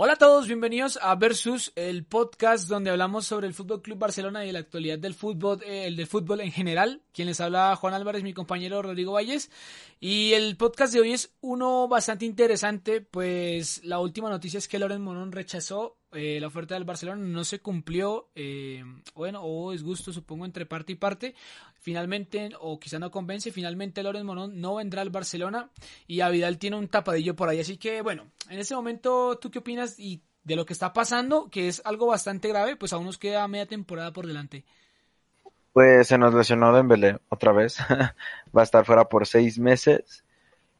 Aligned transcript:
Hola 0.00 0.12
a 0.12 0.16
todos, 0.16 0.46
bienvenidos 0.46 0.96
a 1.02 1.12
Versus, 1.16 1.72
el 1.74 2.04
podcast 2.04 2.68
donde 2.68 2.90
hablamos 2.90 3.26
sobre 3.26 3.48
el 3.48 3.52
Fútbol 3.52 3.82
Club 3.82 3.98
Barcelona 3.98 4.46
y 4.46 4.52
la 4.52 4.60
actualidad 4.60 4.96
del 4.96 5.12
fútbol, 5.12 5.60
eh, 5.64 5.88
el 5.88 5.96
del 5.96 6.06
fútbol 6.06 6.40
en 6.40 6.52
general. 6.52 7.02
Quien 7.12 7.26
les 7.26 7.40
habla 7.40 7.74
Juan 7.74 7.94
Álvarez, 7.94 8.22
mi 8.22 8.32
compañero 8.32 8.80
Rodrigo 8.80 9.14
Valles. 9.14 9.50
Y 9.98 10.34
el 10.34 10.56
podcast 10.56 10.94
de 10.94 11.00
hoy 11.00 11.14
es 11.14 11.34
uno 11.40 11.88
bastante 11.88 12.26
interesante, 12.26 13.00
pues 13.00 13.84
la 13.84 13.98
última 13.98 14.30
noticia 14.30 14.58
es 14.58 14.68
que 14.68 14.78
Loren 14.78 15.02
Morón 15.02 15.32
rechazó 15.32 15.98
eh, 16.12 16.38
la 16.40 16.46
oferta 16.46 16.74
del 16.74 16.84
Barcelona, 16.84 17.20
no 17.20 17.42
se 17.42 17.58
cumplió, 17.58 18.30
eh, 18.36 18.84
bueno, 19.16 19.42
o 19.42 19.72
es 19.72 19.82
gusto 19.82 20.12
supongo 20.12 20.44
entre 20.44 20.64
parte 20.64 20.92
y 20.92 20.94
parte. 20.94 21.34
Finalmente, 21.88 22.50
o 22.60 22.78
quizá 22.78 22.98
no 22.98 23.10
convence, 23.10 23.50
finalmente 23.50 24.02
Loren 24.02 24.26
Morón 24.26 24.60
no 24.60 24.74
vendrá 24.74 25.00
al 25.00 25.08
Barcelona 25.08 25.70
y 26.06 26.20
a 26.20 26.28
Vidal 26.28 26.58
tiene 26.58 26.76
un 26.76 26.86
tapadillo 26.86 27.34
por 27.34 27.48
ahí. 27.48 27.60
Así 27.60 27.78
que 27.78 28.02
bueno, 28.02 28.26
en 28.50 28.58
este 28.58 28.74
momento, 28.74 29.38
¿tú 29.38 29.50
qué 29.50 29.60
opinas 29.60 29.98
y 29.98 30.20
de 30.44 30.54
lo 30.54 30.66
que 30.66 30.74
está 30.74 30.92
pasando, 30.92 31.48
que 31.48 31.66
es 31.66 31.80
algo 31.86 32.08
bastante 32.08 32.48
grave? 32.48 32.76
Pues 32.76 32.92
aún 32.92 33.06
nos 33.06 33.16
queda 33.16 33.48
media 33.48 33.64
temporada 33.64 34.12
por 34.12 34.26
delante. 34.26 34.66
Pues 35.72 36.08
se 36.08 36.18
nos 36.18 36.34
lesionó 36.34 36.74
Dembélé 36.74 37.20
otra 37.30 37.52
vez. 37.52 37.78
Va 38.54 38.60
a 38.60 38.64
estar 38.64 38.84
fuera 38.84 39.08
por 39.08 39.26
seis 39.26 39.58
meses 39.58 40.24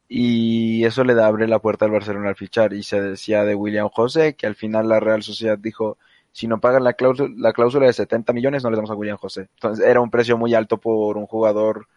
y 0.07 0.85
eso 0.85 1.03
le 1.03 1.19
abre 1.19 1.47
la 1.47 1.57
puerta 1.57 1.85
al 1.85 1.91
Barcelona 1.91 2.29
al 2.29 2.35
fichar. 2.35 2.73
Y 2.73 2.83
se 2.83 3.01
decía 3.01 3.45
de 3.45 3.55
William 3.55 3.89
José 3.89 4.35
que 4.35 4.45
al 4.45 4.53
final 4.53 4.87
la 4.87 4.99
Real 4.99 5.23
Sociedad 5.23 5.57
dijo 5.57 5.97
si 6.31 6.47
no 6.47 6.59
pagan 6.59 6.83
la 6.83 6.93
cláusula, 6.93 7.33
la 7.37 7.53
cláusula 7.53 7.87
de 7.87 7.93
70 7.93 8.33
millones 8.33 8.63
no 8.63 8.69
le 8.69 8.75
damos 8.75 8.91
a 8.91 8.95
William 8.95 9.17
José. 9.17 9.49
Entonces 9.55 9.85
era 9.85 10.01
un 10.01 10.09
precio 10.09 10.37
muy 10.37 10.53
alto 10.53 10.77
por 10.77 11.17
un 11.17 11.25
jugador 11.25 11.87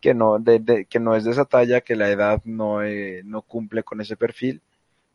que 0.00 0.14
no, 0.14 0.38
de, 0.38 0.86
que 0.88 1.00
no 1.00 1.16
es 1.16 1.24
de 1.24 1.32
esa 1.32 1.44
talla, 1.44 1.80
que 1.80 1.96
la 1.96 2.10
edad 2.10 2.40
no, 2.44 2.82
eh, 2.82 3.22
no 3.24 3.42
cumple 3.42 3.82
con 3.82 4.00
ese 4.00 4.16
perfil. 4.16 4.60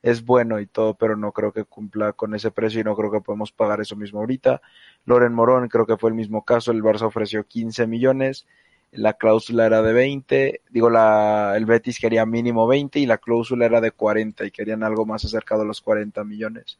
Es 0.02 0.26
bueno 0.26 0.60
y 0.60 0.66
todo, 0.68 0.96
pero 0.96 1.16
no 1.16 1.32
creo 1.32 1.54
que 1.54 1.64
cumpla 1.64 2.12
con 2.12 2.36
ese 2.36 2.52
precio 2.52 2.82
y 2.82 2.84
no 2.84 2.96
creo 2.96 3.10
que 3.10 3.22
podemos 3.22 3.54
pagar 3.54 3.80
eso 3.80 3.96
mismo 3.96 4.20
ahorita. 4.20 4.62
Loren 5.06 5.34
Morón 5.34 5.70
creo 5.70 5.86
que 5.86 5.98
fue 5.98 6.10
el 6.10 6.16
mismo 6.16 6.44
caso, 6.44 6.72
el 6.72 6.84
Barça 6.84 7.04
ofreció 7.04 7.46
15 7.46 7.88
millones, 7.88 8.46
la 8.92 9.14
cláusula 9.14 9.66
era 9.66 9.82
de 9.82 9.94
20, 9.94 10.62
digo, 10.70 10.90
la, 10.90 11.54
el 11.56 11.66
Betis 11.66 12.00
quería 12.00 12.26
mínimo 12.26 12.68
20 12.68 13.00
y 13.00 13.06
la 13.06 13.18
cláusula 13.18 13.66
era 13.66 13.80
de 13.80 13.92
40 13.92 14.46
y 14.46 14.52
querían 14.52 14.84
algo 14.84 15.06
más 15.06 15.24
acercado 15.24 15.62
a 15.62 15.66
los 15.66 15.82
40 15.82 16.24
millones. 16.26 16.78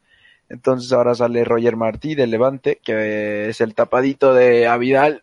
Entonces 0.48 0.92
ahora 0.92 1.14
sale 1.14 1.44
Roger 1.44 1.76
Martí 1.76 2.14
del 2.14 2.30
Levante, 2.30 2.78
que 2.82 3.48
es 3.48 3.60
el 3.60 3.74
tapadito 3.74 4.34
de 4.34 4.66
Avidal, 4.66 5.22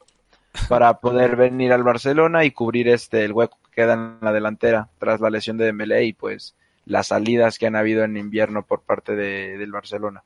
para 0.68 1.00
poder 1.00 1.36
venir 1.36 1.72
al 1.74 1.84
Barcelona 1.84 2.44
y 2.44 2.52
cubrir 2.52 2.88
este 2.88 3.24
el 3.24 3.34
hueco 3.34 3.58
que 3.66 3.82
queda 3.82 3.94
en 3.94 4.18
la 4.22 4.34
delantera 4.34 4.90
tras 4.98 5.22
la 5.22 5.30
lesión 5.30 5.58
de 5.58 5.66
Dembélé 5.66 6.06
y 6.06 6.14
pues 6.14 6.56
las 6.86 7.08
salidas 7.08 7.58
que 7.58 7.68
han 7.68 7.76
habido 7.76 8.04
en 8.04 8.18
invierno 8.18 8.66
por 8.66 8.82
parte 8.82 9.16
de, 9.16 9.58
del 9.58 9.72
Barcelona. 9.72 10.24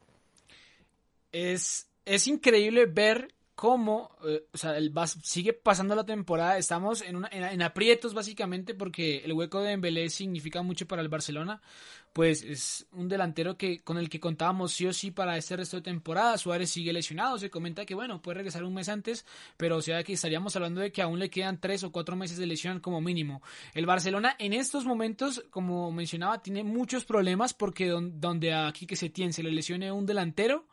Es 1.31 1.87
es 2.05 2.27
increíble 2.27 2.85
ver 2.85 3.33
cómo, 3.55 4.11
eh, 4.25 4.45
o 4.53 4.57
sea, 4.57 4.77
el 4.77 4.93
sigue 5.23 5.53
pasando 5.53 5.95
la 5.95 6.05
temporada, 6.05 6.57
estamos 6.57 7.01
en, 7.01 7.15
una, 7.15 7.29
en, 7.31 7.61
aprietos 7.61 8.13
básicamente 8.13 8.75
porque 8.75 9.19
el 9.23 9.31
hueco 9.33 9.61
de 9.61 9.69
Dembélé 9.69 10.09
significa 10.09 10.61
mucho 10.61 10.85
para 10.87 11.01
el 11.01 11.07
Barcelona, 11.07 11.61
pues 12.11 12.43
es 12.43 12.85
un 12.91 13.07
delantero 13.07 13.57
que 13.57 13.79
con 13.79 13.97
el 13.97 14.09
que 14.09 14.19
contábamos 14.19 14.73
sí 14.73 14.85
o 14.85 14.93
sí 14.93 15.09
para 15.09 15.37
este 15.37 15.55
resto 15.55 15.77
de 15.77 15.83
temporada, 15.83 16.37
Suárez 16.37 16.69
sigue 16.69 16.91
lesionado, 16.91 17.37
se 17.37 17.49
comenta 17.49 17.85
que 17.85 17.95
bueno, 17.95 18.21
puede 18.21 18.35
regresar 18.35 18.65
un 18.65 18.73
mes 18.73 18.89
antes, 18.89 19.25
pero 19.55 19.77
o 19.77 19.81
sea 19.81 20.03
que 20.03 20.13
estaríamos 20.13 20.55
hablando 20.57 20.81
de 20.81 20.91
que 20.91 21.01
aún 21.01 21.19
le 21.19 21.29
quedan 21.29 21.59
tres 21.59 21.83
o 21.83 21.91
cuatro 21.93 22.17
meses 22.17 22.37
de 22.37 22.45
lesión 22.45 22.81
como 22.81 22.99
mínimo. 22.99 23.41
El 23.73 23.85
Barcelona 23.85 24.35
en 24.37 24.51
estos 24.51 24.85
momentos, 24.85 25.45
como 25.49 25.91
mencionaba, 25.93 26.41
tiene 26.41 26.65
muchos 26.65 27.05
problemas 27.05 27.53
porque 27.53 27.87
donde 27.87 28.53
aquí 28.53 28.85
que 28.85 28.97
se 28.97 29.09
tiene 29.09 29.31
se 29.31 29.43
le 29.43 29.51
lesione 29.51 29.93
un 29.93 30.05
delantero, 30.05 30.67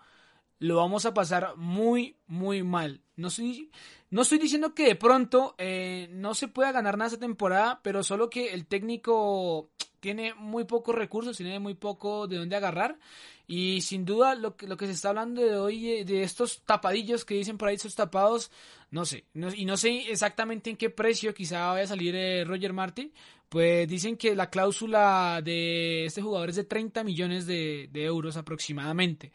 lo 0.59 0.77
vamos 0.77 1.07
a 1.07 1.15
pasar 1.15 1.57
muy, 1.57 2.17
muy 2.27 2.63
mal. 2.63 3.03
No 3.17 3.29
estoy, 3.29 3.71
no 4.11 4.23
estoy 4.23 4.39
diciendo 4.39 4.75
que 4.75 4.87
de 4.87 4.95
pronto 4.97 5.55
eh, 5.59 6.09
no 6.13 6.35
se 6.35 6.49
pueda 6.49 6.73
ganar 6.73 6.97
nada 6.97 7.09
esta 7.09 7.21
temporada, 7.21 7.81
pero 7.83 8.03
solo 8.03 8.31
que 8.31 8.53
el 8.53 8.67
técnico 8.67 9.71
tiene 10.03 10.35
muy 10.35 10.65
pocos 10.65 10.97
recursos, 10.97 11.37
tiene 11.37 11.61
muy 11.61 11.75
poco 11.75 12.27
de 12.27 12.37
dónde 12.37 12.57
agarrar. 12.57 12.99
Y 13.47 13.83
sin 13.83 14.05
duda 14.05 14.35
lo 14.35 14.57
que, 14.57 14.67
lo 14.67 14.77
que 14.77 14.87
se 14.87 14.93
está 14.93 15.11
hablando 15.11 15.41
de 15.41 15.57
hoy, 15.57 15.89
eh, 15.89 16.05
de 16.05 16.25
estos 16.25 16.63
tapadillos 16.67 17.25
que 17.25 17.35
dicen 17.35 17.57
por 17.57 17.69
ahí, 17.69 17.77
estos 17.77 17.95
tapados, 17.95 18.51
no 18.91 19.05
sé. 19.07 19.27
y 19.55 19.65
no 19.65 19.77
sé 19.77 20.11
exactamente 20.11 20.71
en 20.71 20.77
qué 20.77 20.91
precio 20.91 21.33
quizá 21.33 21.69
vaya 21.69 21.85
a 21.85 21.87
salir 21.87 22.17
eh, 22.17 22.45
Roger 22.45 22.73
Martin. 22.73 23.13
Pues 23.49 23.87
dicen 23.87 24.17
que 24.17 24.35
la 24.35 24.51
cláusula 24.51 25.41
de 25.45 26.07
este 26.07 26.21
jugador 26.21 26.51
es 26.51 26.57
de 26.57 26.65
30 26.65 27.05
millones 27.05 27.47
de 27.47 27.89
euros 27.95 28.37
aproximadamente. 28.37 29.31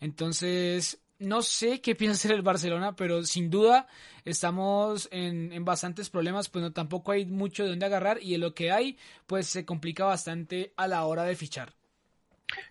Entonces, 0.00 1.00
no 1.18 1.42
sé 1.42 1.80
qué 1.80 1.94
piensa 1.94 2.16
hacer 2.16 2.32
el 2.32 2.42
Barcelona, 2.42 2.94
pero 2.94 3.22
sin 3.24 3.50
duda 3.50 3.86
estamos 4.24 5.08
en, 5.10 5.64
bastantes 5.64 6.10
problemas, 6.10 6.48
pues 6.48 6.62
no, 6.62 6.72
tampoco 6.72 7.12
hay 7.12 7.26
mucho 7.26 7.64
de 7.64 7.70
dónde 7.70 7.86
agarrar 7.86 8.18
y 8.22 8.34
en 8.34 8.40
lo 8.40 8.54
que 8.54 8.70
hay, 8.70 8.96
pues 9.26 9.46
se 9.46 9.64
complica 9.64 10.04
bastante 10.04 10.72
a 10.76 10.86
la 10.86 11.04
hora 11.04 11.24
de 11.24 11.36
fichar. 11.36 11.72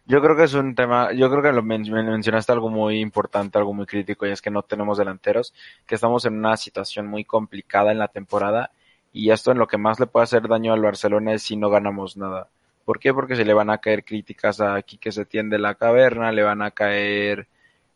Yo 0.05 0.21
creo 0.21 0.35
que 0.35 0.43
es 0.43 0.53
un 0.53 0.73
tema, 0.73 1.13
yo 1.13 1.29
creo 1.29 1.43
que 1.43 1.51
lo 1.51 1.61
mencionaste 1.61 2.51
algo 2.51 2.69
muy 2.69 2.99
importante, 2.99 3.59
algo 3.59 3.73
muy 3.73 3.85
crítico, 3.85 4.25
y 4.25 4.31
es 4.31 4.41
que 4.41 4.49
no 4.49 4.63
tenemos 4.63 4.97
delanteros, 4.97 5.53
que 5.85 5.95
estamos 5.95 6.25
en 6.25 6.33
una 6.33 6.57
situación 6.57 7.05
muy 7.05 7.25
complicada 7.25 7.91
en 7.91 7.99
la 7.99 8.07
temporada, 8.07 8.71
y 9.13 9.29
esto 9.29 9.51
en 9.51 9.59
lo 9.59 9.67
que 9.67 9.77
más 9.77 9.99
le 9.99 10.07
puede 10.07 10.23
hacer 10.23 10.47
daño 10.47 10.73
al 10.73 10.81
Barcelona 10.81 11.33
es 11.33 11.43
si 11.43 11.57
no 11.57 11.69
ganamos 11.69 12.17
nada. 12.17 12.49
¿Por 12.85 12.99
qué? 12.99 13.13
Porque 13.13 13.35
se 13.35 13.45
le 13.45 13.53
van 13.53 13.69
a 13.69 13.77
caer 13.77 14.03
críticas 14.03 14.61
a 14.61 14.75
aquí 14.75 14.97
que 14.97 15.11
se 15.11 15.25
tiende 15.25 15.59
la 15.59 15.75
caverna, 15.75 16.31
le 16.31 16.41
van 16.41 16.61
a 16.61 16.71
caer 16.71 17.47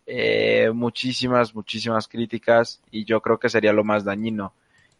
eh, 0.05 0.71
muchísimas, 0.73 1.53
muchísimas 1.55 2.07
críticas 2.07 2.81
y 2.91 3.05
yo 3.05 3.21
creo 3.21 3.39
que 3.39 3.49
sería 3.49 3.73
lo 3.73 3.83
más 3.83 4.03
dañino. 4.03 4.53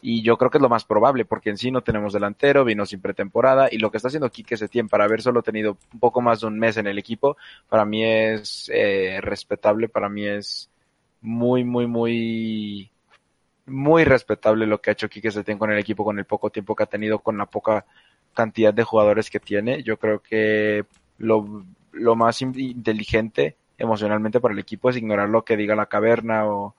Y 0.04 0.24
yo 0.24 0.36
creo 0.38 0.50
que 0.50 0.58
es 0.58 0.62
lo 0.62 0.70
más 0.70 0.84
probable, 0.84 1.26
porque 1.26 1.52
en 1.52 1.58
sí 1.58 1.70
no 1.70 1.82
tenemos 1.82 2.14
delantero, 2.14 2.66
vino 2.66 2.88
sin 2.88 3.02
pretemporada, 3.02 3.70
y 3.72 3.78
lo 3.78 3.92
que 3.92 3.98
está 3.98 4.08
haciendo 4.08 4.32
Quique 4.32 4.58
Setién 4.58 4.90
para 4.90 5.04
haber 5.04 5.22
solo 5.22 5.44
tenido 5.44 5.78
un 5.94 6.00
poco 6.00 6.22
más 6.22 6.42
de 6.42 6.48
un 6.48 6.58
mes 6.58 6.78
en 6.78 6.88
el 6.88 6.98
equipo, 6.98 7.38
para 7.70 7.86
mí 7.86 8.04
es 8.04 8.72
eh, 8.74 9.20
respetable, 9.22 9.90
para 9.90 10.10
mí 10.10 10.26
es 10.26 10.72
muy, 11.22 11.64
muy, 11.64 11.86
muy, 11.86 12.90
muy 13.68 14.04
respetable 14.04 14.66
lo 14.66 14.82
que 14.82 14.90
ha 14.90 14.94
hecho 14.94 15.10
Quique 15.10 15.30
Setién 15.30 15.60
con 15.60 15.72
el 15.72 15.78
equipo, 15.78 16.04
con 16.04 16.18
el 16.18 16.26
poco 16.26 16.50
tiempo 16.50 16.76
que 16.76 16.84
ha 16.84 16.88
tenido, 16.88 17.20
con 17.20 17.38
la 17.38 17.46
poca 17.46 17.86
cantidad 18.34 18.74
de 18.74 18.84
jugadores 18.84 19.30
que 19.30 19.40
tiene. 19.40 19.84
Yo 19.84 19.98
creo 19.98 20.20
que 20.20 20.86
lo, 21.20 21.64
lo 21.92 22.16
más 22.16 22.42
inteligente 22.42 23.56
emocionalmente 23.81 24.40
para 24.40 24.53
el 24.53 24.59
equipo 24.59 24.90
es 24.90 24.97
ignorar 24.97 25.30
lo 25.30 25.44
que 25.44 25.58
diga 25.58 25.75
la 25.75 25.88
caverna 25.88 26.46
o 26.46 26.75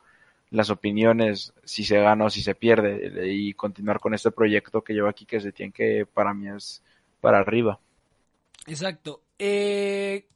las 0.51 0.71
opiniones, 0.71 1.53
si 1.65 1.85
se 1.85 1.99
gana 1.99 2.27
o 2.27 2.31
si 2.31 2.43
se 2.43 2.55
pierde, 2.55 3.33
y 3.33 3.55
continuar 3.55 4.01
con 4.01 4.15
este 4.15 4.31
proyecto 4.31 4.83
que 4.83 4.93
lleva 4.93 5.11
aquí 5.11 5.25
que 5.25 5.41
se 5.41 5.53
tiene 5.53 5.73
que 5.73 6.07
para 6.07 6.35
mí 6.35 6.49
es 6.49 6.83
para 7.21 7.39
arriba. 7.39 7.79
Exacto. 8.67 9.23
Eh, 9.39 10.27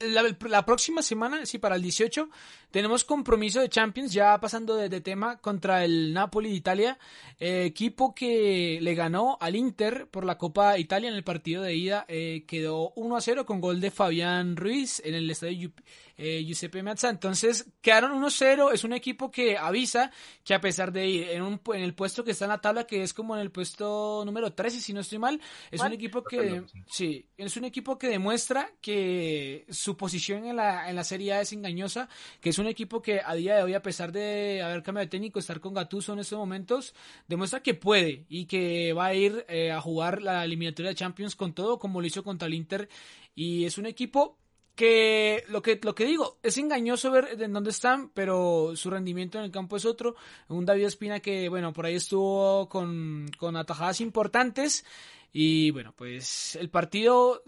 la, 0.00 0.64
próxima 0.64 1.02
semana, 1.02 1.44
sí, 1.46 1.58
para 1.58 1.76
el 1.76 1.82
18, 1.82 2.28
tenemos 2.70 3.04
compromiso 3.04 3.60
de 3.60 3.68
Champions, 3.68 4.12
ya 4.12 4.38
pasando 4.40 4.76
de, 4.76 5.00
tema, 5.00 5.38
contra 5.38 5.84
el 5.84 6.12
Napoli 6.12 6.50
de 6.50 6.54
Italia, 6.54 6.98
eh, 7.38 7.64
equipo 7.64 8.14
que 8.14 8.78
le 8.80 8.94
ganó 8.94 9.38
al 9.40 9.56
Inter 9.56 10.06
por 10.08 10.24
la 10.24 10.38
Copa 10.38 10.78
Italia 10.78 11.08
en 11.08 11.16
el 11.16 11.24
partido 11.24 11.62
de 11.62 11.74
ida, 11.74 12.04
eh, 12.08 12.44
quedó 12.46 12.92
1 12.96 13.16
a 13.16 13.20
0 13.20 13.46
con 13.46 13.60
gol 13.60 13.80
de 13.80 13.90
Fabián 13.90 14.56
Ruiz 14.56 15.02
en 15.04 15.14
el 15.14 15.30
estadio 15.30 15.72
eh, 16.18 16.44
Giuseppe 16.44 16.82
Meazza. 16.82 17.08
Entonces 17.08 17.70
quedaron 17.80 18.20
1-0. 18.20 18.72
Es 18.72 18.84
un 18.84 18.92
equipo 18.92 19.30
que 19.30 19.56
avisa 19.56 20.10
que 20.44 20.52
a 20.52 20.60
pesar 20.60 20.92
de 20.92 21.06
ir 21.06 21.28
en, 21.30 21.42
un, 21.42 21.60
en 21.72 21.82
el 21.82 21.94
puesto 21.94 22.24
que 22.24 22.32
está 22.32 22.44
en 22.44 22.50
la 22.50 22.60
tabla, 22.60 22.84
que 22.84 23.02
es 23.02 23.14
como 23.14 23.34
en 23.36 23.40
el 23.40 23.50
puesto 23.50 24.22
número 24.26 24.52
13, 24.52 24.80
si 24.80 24.92
no 24.92 25.00
estoy 25.00 25.18
mal, 25.18 25.40
es 25.70 25.80
un 25.80 25.92
equipo 25.92 26.22
que, 26.22 26.64
sí, 26.86 27.26
es 27.36 27.56
un 27.56 27.64
equipo 27.64 27.98
que 27.98 28.08
demuestra 28.08 28.70
que 28.80 29.64
su 29.70 29.96
posición 29.96 30.44
en 30.44 30.56
la, 30.56 30.90
en 30.90 30.96
la 30.96 31.04
Serie 31.04 31.32
A 31.34 31.40
es 31.40 31.52
engañosa, 31.52 32.08
que 32.40 32.50
es 32.50 32.58
un 32.58 32.66
equipo 32.66 33.00
que 33.00 33.20
a 33.24 33.34
día 33.34 33.56
de 33.56 33.62
hoy, 33.62 33.74
a 33.74 33.82
pesar 33.82 34.10
de 34.12 34.60
haber 34.62 34.82
cambiado 34.82 35.06
de 35.06 35.10
técnico, 35.10 35.38
estar 35.38 35.60
con 35.60 35.74
Gattuso 35.74 36.12
en 36.12 36.18
estos 36.18 36.38
momentos, 36.38 36.94
demuestra 37.28 37.62
que 37.62 37.74
puede 37.74 38.26
y 38.28 38.46
que 38.46 38.92
va 38.92 39.06
a 39.06 39.14
ir 39.14 39.46
eh, 39.48 39.70
a 39.70 39.80
jugar 39.80 40.20
la 40.22 40.44
eliminatoria 40.44 40.90
de 40.90 40.96
Champions 40.96 41.36
con 41.36 41.52
todo, 41.52 41.78
como 41.78 42.00
lo 42.00 42.06
hizo 42.06 42.24
contra 42.24 42.48
el 42.48 42.54
Inter. 42.54 42.88
Y 43.34 43.64
es 43.64 43.78
un 43.78 43.86
equipo 43.86 44.36
que 44.78 45.42
lo 45.48 45.60
que 45.60 45.80
lo 45.82 45.92
que 45.92 46.04
digo 46.04 46.38
es 46.40 46.56
engañoso 46.56 47.10
ver 47.10 47.36
en 47.40 47.52
dónde 47.52 47.70
están 47.70 48.10
pero 48.14 48.76
su 48.76 48.90
rendimiento 48.90 49.36
en 49.36 49.44
el 49.44 49.50
campo 49.50 49.76
es 49.76 49.84
otro. 49.84 50.14
Un 50.46 50.64
David 50.64 50.84
Espina 50.84 51.18
que 51.18 51.48
bueno 51.48 51.72
por 51.72 51.84
ahí 51.84 51.96
estuvo 51.96 52.68
con, 52.68 53.26
con 53.38 53.56
atajadas 53.56 54.00
importantes 54.00 54.86
y 55.32 55.72
bueno 55.72 55.92
pues 55.96 56.54
el 56.54 56.70
partido 56.70 57.42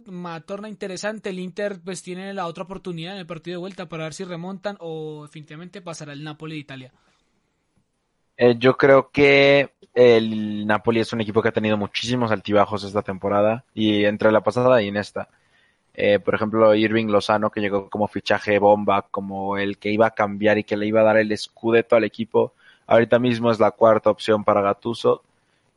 torna 0.45 0.69
interesante. 0.69 1.31
El 1.31 1.39
Inter 1.39 1.81
pues 1.85 2.03
tiene 2.03 2.35
la 2.35 2.47
otra 2.47 2.65
oportunidad 2.65 3.15
en 3.15 3.21
el 3.21 3.27
partido 3.27 3.55
de 3.55 3.61
vuelta 3.61 3.89
para 3.89 4.05
ver 4.05 4.15
si 4.15 4.25
remontan 4.25 4.77
o 4.81 5.23
definitivamente 5.23 5.81
pasará 5.81 6.13
el 6.13 6.25
Napoli 6.25 6.55
de 6.55 6.61
Italia. 6.61 6.93
Eh, 8.39 8.57
yo 8.59 8.77
creo 8.77 9.13
que 9.13 9.71
el 9.95 10.67
Napoli 10.67 10.99
es 10.99 11.13
un 11.13 11.21
equipo 11.21 11.43
que 11.43 11.51
ha 11.51 11.53
tenido 11.53 11.77
muchísimos 11.77 12.33
altibajos 12.33 12.83
esta 12.83 13.03
temporada 13.03 13.65
y 13.73 14.05
entre 14.05 14.33
la 14.33 14.41
pasada 14.41 14.83
y 14.83 14.89
en 14.89 14.97
esta 14.97 15.29
Eh, 15.95 16.19
por 16.19 16.35
ejemplo, 16.35 16.75
Irving 16.75 17.07
Lozano, 17.07 17.51
que 17.51 17.61
llegó 17.61 17.91
como 17.91 18.09
fichaje 18.09 18.59
bomba, 18.59 19.03
como 19.11 19.59
el 19.59 19.79
que 19.79 19.91
iba 19.91 20.07
a 20.07 20.15
cambiar 20.15 20.59
y 20.59 20.65
que 20.65 20.77
le 20.77 20.87
iba 20.87 21.01
a 21.01 21.05
dar 21.05 21.17
el 21.19 21.33
escudeto 21.33 21.97
al 21.97 22.05
equipo. 22.05 22.55
Ahorita 22.87 23.19
mismo 23.19 23.51
es 23.51 23.61
la 23.61 23.71
cuarta 23.73 24.11
opción 24.11 24.45
para 24.45 24.63
Gatuso. 24.63 25.23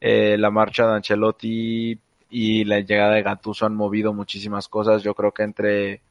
Eh, 0.01 0.37
la 0.37 0.51
marcha 0.51 0.87
de 0.87 0.95
Ancelotti 0.95 1.99
y 2.29 2.63
la 2.65 2.79
llegada 2.79 3.13
de 3.15 3.23
Gatuso 3.23 3.65
han 3.65 3.75
movido 3.75 4.13
muchísimas 4.13 4.67
cosas. 4.67 5.03
Yo 5.03 5.13
creo 5.13 5.31
que 5.31 5.43
entre 5.43 6.01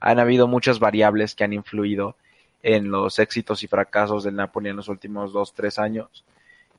han 0.00 0.18
habido 0.18 0.46
muchas 0.46 0.78
variables 0.78 1.34
que 1.34 1.44
han 1.44 1.52
influido 1.52 2.16
en 2.62 2.90
los 2.90 3.18
éxitos 3.18 3.62
y 3.62 3.68
fracasos 3.68 4.24
del 4.24 4.36
Napoli 4.36 4.70
en 4.70 4.76
los 4.76 4.88
últimos 4.88 5.32
dos, 5.32 5.54
tres 5.54 5.78
años. 5.78 6.24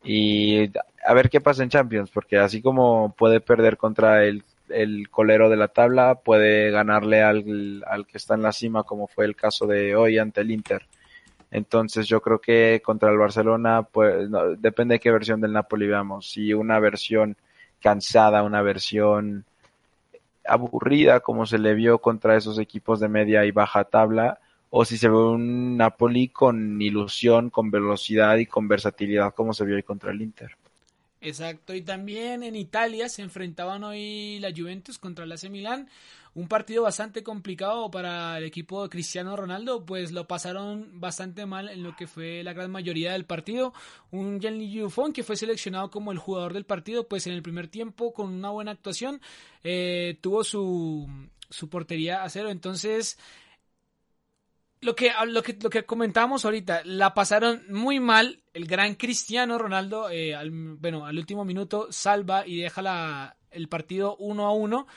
Y 0.04 0.72
a 1.06 1.14
ver 1.14 1.30
qué 1.30 1.42
pasa 1.42 1.64
en 1.64 1.70
Champions, 1.70 2.10
porque 2.12 2.38
así 2.38 2.62
como 2.62 3.14
puede 3.18 3.42
perder 3.42 3.78
contra 3.78 4.24
el, 4.26 4.44
el 4.70 5.10
colero 5.10 5.50
de 5.50 5.58
la 5.58 5.68
tabla, 5.68 6.16
puede 6.16 6.72
ganarle 6.72 7.22
al, 7.22 7.84
al 7.88 8.08
que 8.08 8.18
está 8.18 8.36
en 8.36 8.44
la 8.44 8.52
cima, 8.52 8.84
como 8.84 9.08
fue 9.08 9.26
el 9.26 9.36
caso 9.36 9.68
de 9.68 9.96
hoy 9.96 10.18
ante 10.18 10.42
el 10.42 10.52
Inter. 10.52 10.86
Entonces 11.52 12.08
yo 12.08 12.22
creo 12.22 12.40
que 12.40 12.82
contra 12.84 13.10
el 13.10 13.18
Barcelona, 13.18 13.84
pues 13.84 14.30
depende 14.60 14.96
de 14.96 15.00
qué 15.00 15.12
versión 15.12 15.42
del 15.42 15.54
Napoli 15.54 15.88
veamos. 15.88 16.30
Si 16.30 16.54
una 16.54 16.80
versión 16.80 17.38
cansada, 17.82 18.44
una 18.44 18.62
versión 18.62 19.46
aburrida 20.46 21.20
como 21.20 21.46
se 21.46 21.60
le 21.60 21.74
vio 21.74 22.00
contra 22.00 22.36
esos 22.36 22.60
equipos 22.60 23.00
de 23.00 23.08
media 23.08 23.46
y 23.46 23.52
baja 23.52 23.84
tabla, 23.86 24.40
o 24.70 24.86
si 24.86 24.98
se 24.98 25.10
ve 25.10 25.16
un 25.16 25.78
Napoli 25.78 26.30
con 26.30 26.82
ilusión, 26.82 27.50
con 27.50 27.72
velocidad 27.72 28.38
y 28.38 28.46
con 28.46 28.68
versatilidad 28.68 29.34
como 29.34 29.54
se 29.54 29.66
vio 29.66 29.76
hoy 29.76 29.84
contra 29.84 30.12
el 30.12 30.22
Inter. 30.22 30.56
Exacto, 31.22 31.76
y 31.76 31.82
también 31.82 32.44
en 32.44 32.56
Italia 32.56 33.10
se 33.10 33.22
enfrentaban 33.22 33.84
hoy 33.84 34.40
la 34.40 34.54
Juventus 34.56 34.98
contra 34.98 35.26
el 35.26 35.32
AC 35.34 35.50
Milán, 35.50 35.90
un 36.34 36.48
partido 36.48 36.84
bastante 36.84 37.24
complicado 37.24 37.92
para 37.92 38.38
el 38.38 38.46
equipo 38.46 38.84
de 38.84 38.90
Cristiano 38.90 39.36
Ronaldo, 39.36 39.86
pues 39.86 40.14
lo 40.14 40.28
pasaron 40.28 41.02
bastante 41.02 41.46
mal 41.46 41.68
en 41.68 41.84
lo 41.84 41.94
que 41.98 42.08
fue 42.08 42.42
la 42.44 42.54
gran 42.54 42.72
mayoría 42.72 43.12
del 43.12 43.26
partido. 43.26 43.74
Un 44.12 44.40
Gianluigi 44.40 44.82
Buffon 44.82 45.12
que 45.12 45.24
fue 45.24 45.36
seleccionado 45.36 45.90
como 45.90 46.14
el 46.14 46.20
jugador 46.20 46.54
del 46.54 46.66
partido, 46.66 47.08
pues 47.08 47.28
en 47.28 47.34
el 47.34 47.42
primer 47.42 47.68
tiempo 47.68 48.14
con 48.14 48.32
una 48.32 48.52
buena 48.52 48.72
actuación 48.72 49.20
eh, 49.66 50.18
tuvo 50.22 50.46
su, 50.46 51.10
su 51.50 51.68
portería 51.68 52.24
a 52.24 52.30
cero, 52.30 52.50
entonces 52.50 53.18
lo 54.82 54.96
que, 54.96 55.12
lo 55.28 55.44
que, 55.44 55.58
lo 55.62 55.70
que 55.70 55.86
comentábamos 55.86 56.46
ahorita, 56.46 56.82
la 56.86 57.14
pasaron 57.14 57.64
muy 57.70 58.00
mal. 58.00 58.44
El 58.54 58.66
gran 58.66 58.96
Cristiano 58.96 59.58
Ronaldo, 59.58 60.10
eh, 60.10 60.36
al, 60.36 60.52
bueno, 60.52 61.06
al 61.06 61.18
último 61.18 61.46
minuto 61.46 61.88
salva 61.92 62.48
y 62.48 62.62
deja 62.62 62.82
la, 62.82 63.38
el 63.52 63.68
partido 63.68 64.16
uno 64.18 64.46
a 64.46 64.54
uno. 64.54 64.88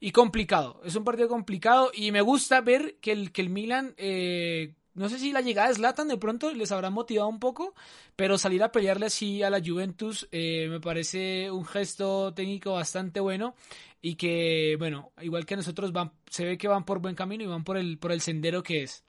Y 0.00 0.12
complicado, 0.12 0.80
es 0.84 0.94
un 0.94 1.04
partido 1.04 1.28
complicado 1.28 1.90
y 1.92 2.12
me 2.12 2.20
gusta 2.20 2.60
ver 2.60 2.98
que 3.00 3.10
el, 3.12 3.32
que 3.32 3.42
el 3.42 3.50
Milan, 3.50 3.94
eh, 3.96 4.74
no 4.94 5.08
sé 5.08 5.18
si 5.18 5.32
la 5.32 5.40
llegada 5.40 5.68
de 5.68 5.74
Zlatan 5.74 6.06
de 6.06 6.16
pronto 6.16 6.52
les 6.54 6.70
habrá 6.70 6.88
motivado 6.90 7.28
un 7.28 7.40
poco, 7.40 7.74
pero 8.14 8.38
salir 8.38 8.62
a 8.62 8.70
pelearle 8.70 9.06
así 9.06 9.42
a 9.42 9.50
la 9.50 9.60
Juventus 9.64 10.28
eh, 10.30 10.68
me 10.70 10.80
parece 10.80 11.50
un 11.50 11.64
gesto 11.64 12.32
técnico 12.32 12.74
bastante 12.74 13.18
bueno 13.18 13.56
y 14.00 14.14
que, 14.14 14.76
bueno, 14.78 15.10
igual 15.20 15.46
que 15.46 15.56
nosotros 15.56 15.92
van, 15.92 16.12
se 16.30 16.44
ve 16.44 16.58
que 16.58 16.68
van 16.68 16.84
por 16.84 17.00
buen 17.00 17.16
camino 17.16 17.42
y 17.42 17.48
van 17.48 17.64
por 17.64 17.76
el, 17.76 17.98
por 17.98 18.12
el 18.12 18.20
sendero 18.20 18.62
que 18.62 18.84
es. 18.84 19.04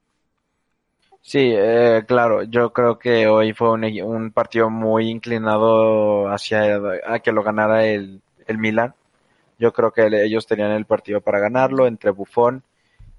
Sí, 1.21 1.53
eh, 1.55 2.03
claro, 2.07 2.43
yo 2.43 2.73
creo 2.73 2.97
que 2.97 3.27
hoy 3.27 3.53
fue 3.53 3.71
un, 3.71 4.31
partido 4.31 4.69
muy 4.69 5.09
inclinado 5.09 6.27
hacia 6.29 6.79
a 7.05 7.19
que 7.19 7.31
lo 7.31 7.43
ganara 7.43 7.85
el, 7.85 8.21
el 8.47 8.57
Milan. 8.57 8.95
Yo 9.59 9.73
creo 9.73 9.91
que 9.91 10.07
ellos 10.23 10.47
tenían 10.47 10.71
el 10.71 10.85
partido 10.85 11.21
para 11.21 11.39
ganarlo, 11.39 11.87
entre 11.87 12.11
Buffon 12.11 12.63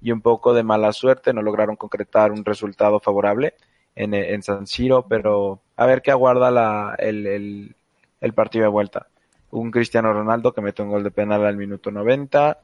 y 0.01 0.11
un 0.11 0.21
poco 0.21 0.53
de 0.53 0.63
mala 0.63 0.91
suerte, 0.91 1.33
no 1.33 1.41
lograron 1.41 1.75
concretar 1.75 2.31
un 2.31 2.43
resultado 2.43 2.99
favorable 2.99 3.53
en, 3.95 4.13
en 4.13 4.41
San 4.41 4.65
Siro, 4.67 5.05
pero 5.07 5.61
a 5.77 5.85
ver 5.85 6.01
qué 6.01 6.11
aguarda 6.11 6.49
la, 6.51 6.95
el, 6.97 7.27
el, 7.27 7.75
el 8.19 8.33
partido 8.33 8.63
de 8.63 8.69
vuelta. 8.71 9.07
Un 9.51 9.69
Cristiano 9.69 10.11
Ronaldo 10.11 10.53
que 10.53 10.61
mete 10.61 10.81
un 10.81 10.89
gol 10.89 11.03
de 11.03 11.11
penal 11.11 11.45
al 11.45 11.57
minuto 11.57 11.91
90, 11.91 12.57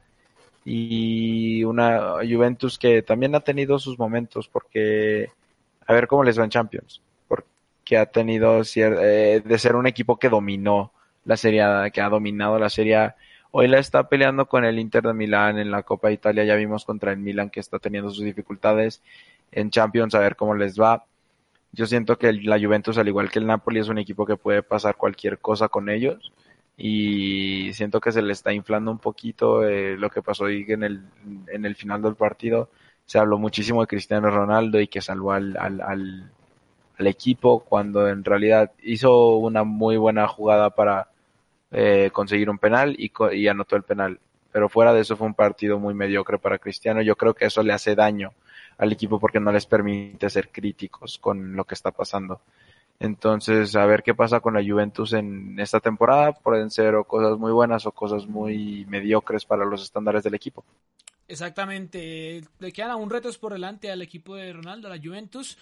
y 0.70 1.64
una 1.64 2.16
Juventus 2.28 2.78
que 2.78 3.00
también 3.00 3.34
ha 3.34 3.40
tenido 3.40 3.78
sus 3.78 3.98
momentos 3.98 4.48
porque 4.48 5.30
a 5.86 5.94
ver 5.94 6.06
cómo 6.06 6.24
les 6.24 6.38
va 6.38 6.44
en 6.44 6.50
Champions 6.50 7.00
porque 7.26 7.96
ha 7.96 8.04
tenido 8.04 8.60
eh, 8.76 9.42
de 9.42 9.58
ser 9.58 9.76
un 9.76 9.86
equipo 9.86 10.18
que 10.18 10.28
dominó 10.28 10.92
la 11.24 11.38
serie 11.38 11.64
que 11.90 12.02
ha 12.02 12.10
dominado 12.10 12.58
la 12.58 12.68
serie 12.68 13.14
hoy 13.50 13.66
la 13.66 13.78
está 13.78 14.10
peleando 14.10 14.46
con 14.46 14.66
el 14.66 14.78
Inter 14.78 15.04
de 15.04 15.14
Milán 15.14 15.58
en 15.58 15.70
la 15.70 15.82
Copa 15.84 16.08
de 16.08 16.14
Italia. 16.14 16.44
Ya 16.44 16.54
vimos 16.54 16.84
contra 16.84 17.12
el 17.12 17.18
Milan 17.18 17.48
que 17.48 17.60
está 17.60 17.78
teniendo 17.78 18.10
sus 18.10 18.24
dificultades 18.24 19.02
en 19.50 19.70
Champions 19.70 20.14
a 20.14 20.18
ver 20.20 20.36
cómo 20.36 20.54
les 20.54 20.78
va. 20.78 21.06
Yo 21.72 21.86
siento 21.86 22.18
que 22.18 22.32
la 22.34 22.60
Juventus 22.60 22.98
al 22.98 23.08
igual 23.08 23.30
que 23.30 23.38
el 23.38 23.46
Napoli 23.46 23.80
es 23.80 23.88
un 23.88 23.96
equipo 23.96 24.26
que 24.26 24.36
puede 24.36 24.62
pasar 24.62 24.96
cualquier 24.96 25.38
cosa 25.38 25.68
con 25.68 25.88
ellos 25.88 26.30
y 26.80 27.72
siento 27.74 28.00
que 28.00 28.12
se 28.12 28.22
le 28.22 28.32
está 28.32 28.52
inflando 28.52 28.92
un 28.92 28.98
poquito 28.98 29.66
eh, 29.66 29.96
lo 29.96 30.08
que 30.10 30.22
pasó 30.22 30.44
ahí 30.44 30.64
en 30.68 30.84
el, 30.84 31.02
en 31.48 31.64
el 31.64 31.74
final 31.74 32.00
del 32.00 32.14
partido. 32.14 32.70
Se 33.04 33.18
habló 33.18 33.36
muchísimo 33.36 33.80
de 33.80 33.88
Cristiano 33.88 34.30
Ronaldo 34.30 34.80
y 34.80 34.86
que 34.86 35.00
salvó 35.00 35.32
al, 35.32 35.56
al, 35.56 35.80
al, 35.80 36.30
al 36.96 37.06
equipo 37.08 37.60
cuando 37.60 38.08
en 38.08 38.22
realidad 38.22 38.70
hizo 38.80 39.38
una 39.38 39.64
muy 39.64 39.96
buena 39.96 40.28
jugada 40.28 40.70
para 40.70 41.08
eh, 41.72 42.10
conseguir 42.12 42.48
un 42.48 42.58
penal 42.58 42.94
y, 42.96 43.10
y 43.32 43.48
anotó 43.48 43.74
el 43.74 43.82
penal. 43.82 44.20
Pero 44.52 44.68
fuera 44.68 44.94
de 44.94 45.00
eso 45.00 45.16
fue 45.16 45.26
un 45.26 45.34
partido 45.34 45.80
muy 45.80 45.94
mediocre 45.94 46.38
para 46.38 46.58
Cristiano. 46.58 47.02
Yo 47.02 47.16
creo 47.16 47.34
que 47.34 47.46
eso 47.46 47.64
le 47.64 47.72
hace 47.72 47.96
daño 47.96 48.32
al 48.78 48.92
equipo 48.92 49.18
porque 49.18 49.40
no 49.40 49.50
les 49.50 49.66
permite 49.66 50.30
ser 50.30 50.50
críticos 50.50 51.18
con 51.18 51.56
lo 51.56 51.64
que 51.64 51.74
está 51.74 51.90
pasando. 51.90 52.40
Entonces, 53.00 53.76
a 53.76 53.86
ver 53.86 54.02
qué 54.02 54.14
pasa 54.14 54.40
con 54.40 54.54
la 54.54 54.62
Juventus 54.62 55.12
en 55.12 55.58
esta 55.60 55.78
temporada. 55.80 56.32
Pueden 56.32 56.70
ser 56.70 56.96
o 56.96 57.04
cosas 57.04 57.38
muy 57.38 57.52
buenas 57.52 57.86
o 57.86 57.92
cosas 57.92 58.26
muy 58.26 58.84
mediocres 58.86 59.44
para 59.44 59.64
los 59.64 59.82
estándares 59.82 60.24
del 60.24 60.34
equipo. 60.34 60.64
Exactamente. 61.28 62.42
Le 62.58 62.72
quedan 62.72 62.90
aún 62.90 63.10
retos 63.10 63.38
por 63.38 63.52
delante 63.52 63.90
al 63.90 64.02
equipo 64.02 64.34
de 64.34 64.52
Ronaldo, 64.52 64.88
la 64.88 64.98
Juventus. 64.98 65.58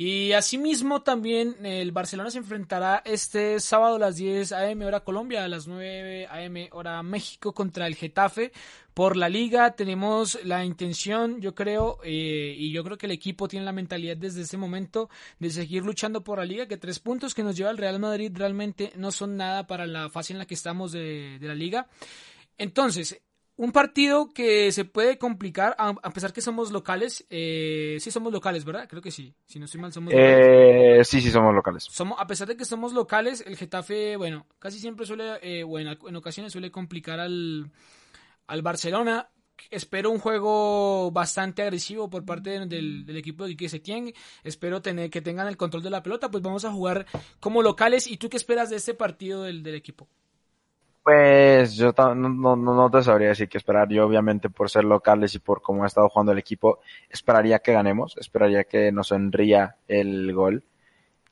Y 0.00 0.30
asimismo 0.30 1.02
también 1.02 1.56
el 1.66 1.90
Barcelona 1.90 2.30
se 2.30 2.38
enfrentará 2.38 3.02
este 3.04 3.58
sábado 3.58 3.96
a 3.96 3.98
las 3.98 4.14
10 4.14 4.52
am 4.52 4.82
hora 4.82 5.00
Colombia, 5.00 5.42
a 5.42 5.48
las 5.48 5.66
9 5.66 6.28
am 6.28 6.68
hora 6.70 7.02
México 7.02 7.52
contra 7.52 7.88
el 7.88 7.96
Getafe 7.96 8.52
por 8.94 9.16
la 9.16 9.28
liga. 9.28 9.72
Tenemos 9.72 10.38
la 10.44 10.64
intención, 10.64 11.40
yo 11.40 11.56
creo, 11.56 11.98
eh, 12.04 12.54
y 12.56 12.70
yo 12.70 12.84
creo 12.84 12.96
que 12.96 13.06
el 13.06 13.12
equipo 13.12 13.48
tiene 13.48 13.66
la 13.66 13.72
mentalidad 13.72 14.16
desde 14.16 14.42
este 14.42 14.56
momento 14.56 15.10
de 15.40 15.50
seguir 15.50 15.82
luchando 15.84 16.22
por 16.22 16.38
la 16.38 16.44
liga, 16.44 16.68
que 16.68 16.76
tres 16.76 17.00
puntos 17.00 17.34
que 17.34 17.42
nos 17.42 17.56
lleva 17.56 17.72
el 17.72 17.76
Real 17.76 17.98
Madrid 17.98 18.30
realmente 18.32 18.92
no 18.94 19.10
son 19.10 19.36
nada 19.36 19.66
para 19.66 19.84
la 19.84 20.10
fase 20.10 20.32
en 20.32 20.38
la 20.38 20.46
que 20.46 20.54
estamos 20.54 20.92
de 20.92 21.38
la 21.40 21.56
liga. 21.56 21.88
Entonces, 22.56 23.20
un 23.58 23.72
partido 23.72 24.32
que 24.32 24.70
se 24.70 24.84
puede 24.84 25.18
complicar, 25.18 25.74
a 25.78 26.10
pesar 26.10 26.32
que 26.32 26.40
somos 26.40 26.70
locales. 26.70 27.26
Eh, 27.28 27.96
sí 27.98 28.12
somos 28.12 28.32
locales, 28.32 28.64
¿verdad? 28.64 28.86
Creo 28.88 29.02
que 29.02 29.10
sí. 29.10 29.34
Si 29.46 29.58
no 29.58 29.64
estoy 29.64 29.80
mal, 29.80 29.92
somos 29.92 30.14
eh, 30.16 31.00
Sí, 31.04 31.20
sí, 31.20 31.30
somos 31.32 31.52
locales. 31.52 31.84
Somos, 31.90 32.20
a 32.20 32.26
pesar 32.28 32.46
de 32.46 32.56
que 32.56 32.64
somos 32.64 32.92
locales, 32.92 33.42
el 33.44 33.56
Getafe, 33.56 34.16
bueno, 34.16 34.46
casi 34.60 34.78
siempre 34.78 35.06
suele, 35.06 35.40
eh, 35.42 35.64
bueno, 35.64 35.92
en 36.06 36.16
ocasiones 36.16 36.52
suele 36.52 36.70
complicar 36.70 37.18
al, 37.18 37.72
al 38.46 38.62
Barcelona. 38.62 39.28
Espero 39.70 40.12
un 40.12 40.20
juego 40.20 41.10
bastante 41.10 41.62
agresivo 41.62 42.08
por 42.08 42.24
parte 42.24 42.64
del, 42.64 43.04
del 43.04 43.16
equipo 43.16 43.42
de 43.42 43.50
Quique 43.50 43.68
Setién. 43.68 44.14
Espero 44.44 44.82
tener, 44.82 45.10
que 45.10 45.20
tengan 45.20 45.48
el 45.48 45.56
control 45.56 45.82
de 45.82 45.90
la 45.90 46.04
pelota. 46.04 46.30
Pues 46.30 46.44
vamos 46.44 46.64
a 46.64 46.70
jugar 46.70 47.06
como 47.40 47.60
locales. 47.60 48.06
¿Y 48.06 48.18
tú 48.18 48.28
qué 48.28 48.36
esperas 48.36 48.70
de 48.70 48.76
este 48.76 48.94
partido 48.94 49.42
del, 49.42 49.64
del 49.64 49.74
equipo? 49.74 50.08
Pues 51.08 51.74
yo 51.74 51.94
no, 51.96 52.14
no, 52.14 52.54
no, 52.54 52.90
te 52.90 53.02
sabría 53.02 53.28
decir 53.28 53.48
qué 53.48 53.56
esperar. 53.56 53.88
Yo 53.88 54.04
obviamente 54.06 54.50
por 54.50 54.68
ser 54.68 54.84
locales 54.84 55.34
y 55.34 55.38
por 55.38 55.62
cómo 55.62 55.84
ha 55.84 55.86
estado 55.86 56.10
jugando 56.10 56.32
el 56.32 56.38
equipo, 56.38 56.80
esperaría 57.08 57.60
que 57.60 57.72
ganemos, 57.72 58.14
esperaría 58.18 58.64
que 58.64 58.92
nos 58.92 59.06
sonría 59.08 59.76
el 59.88 60.34
gol. 60.34 60.64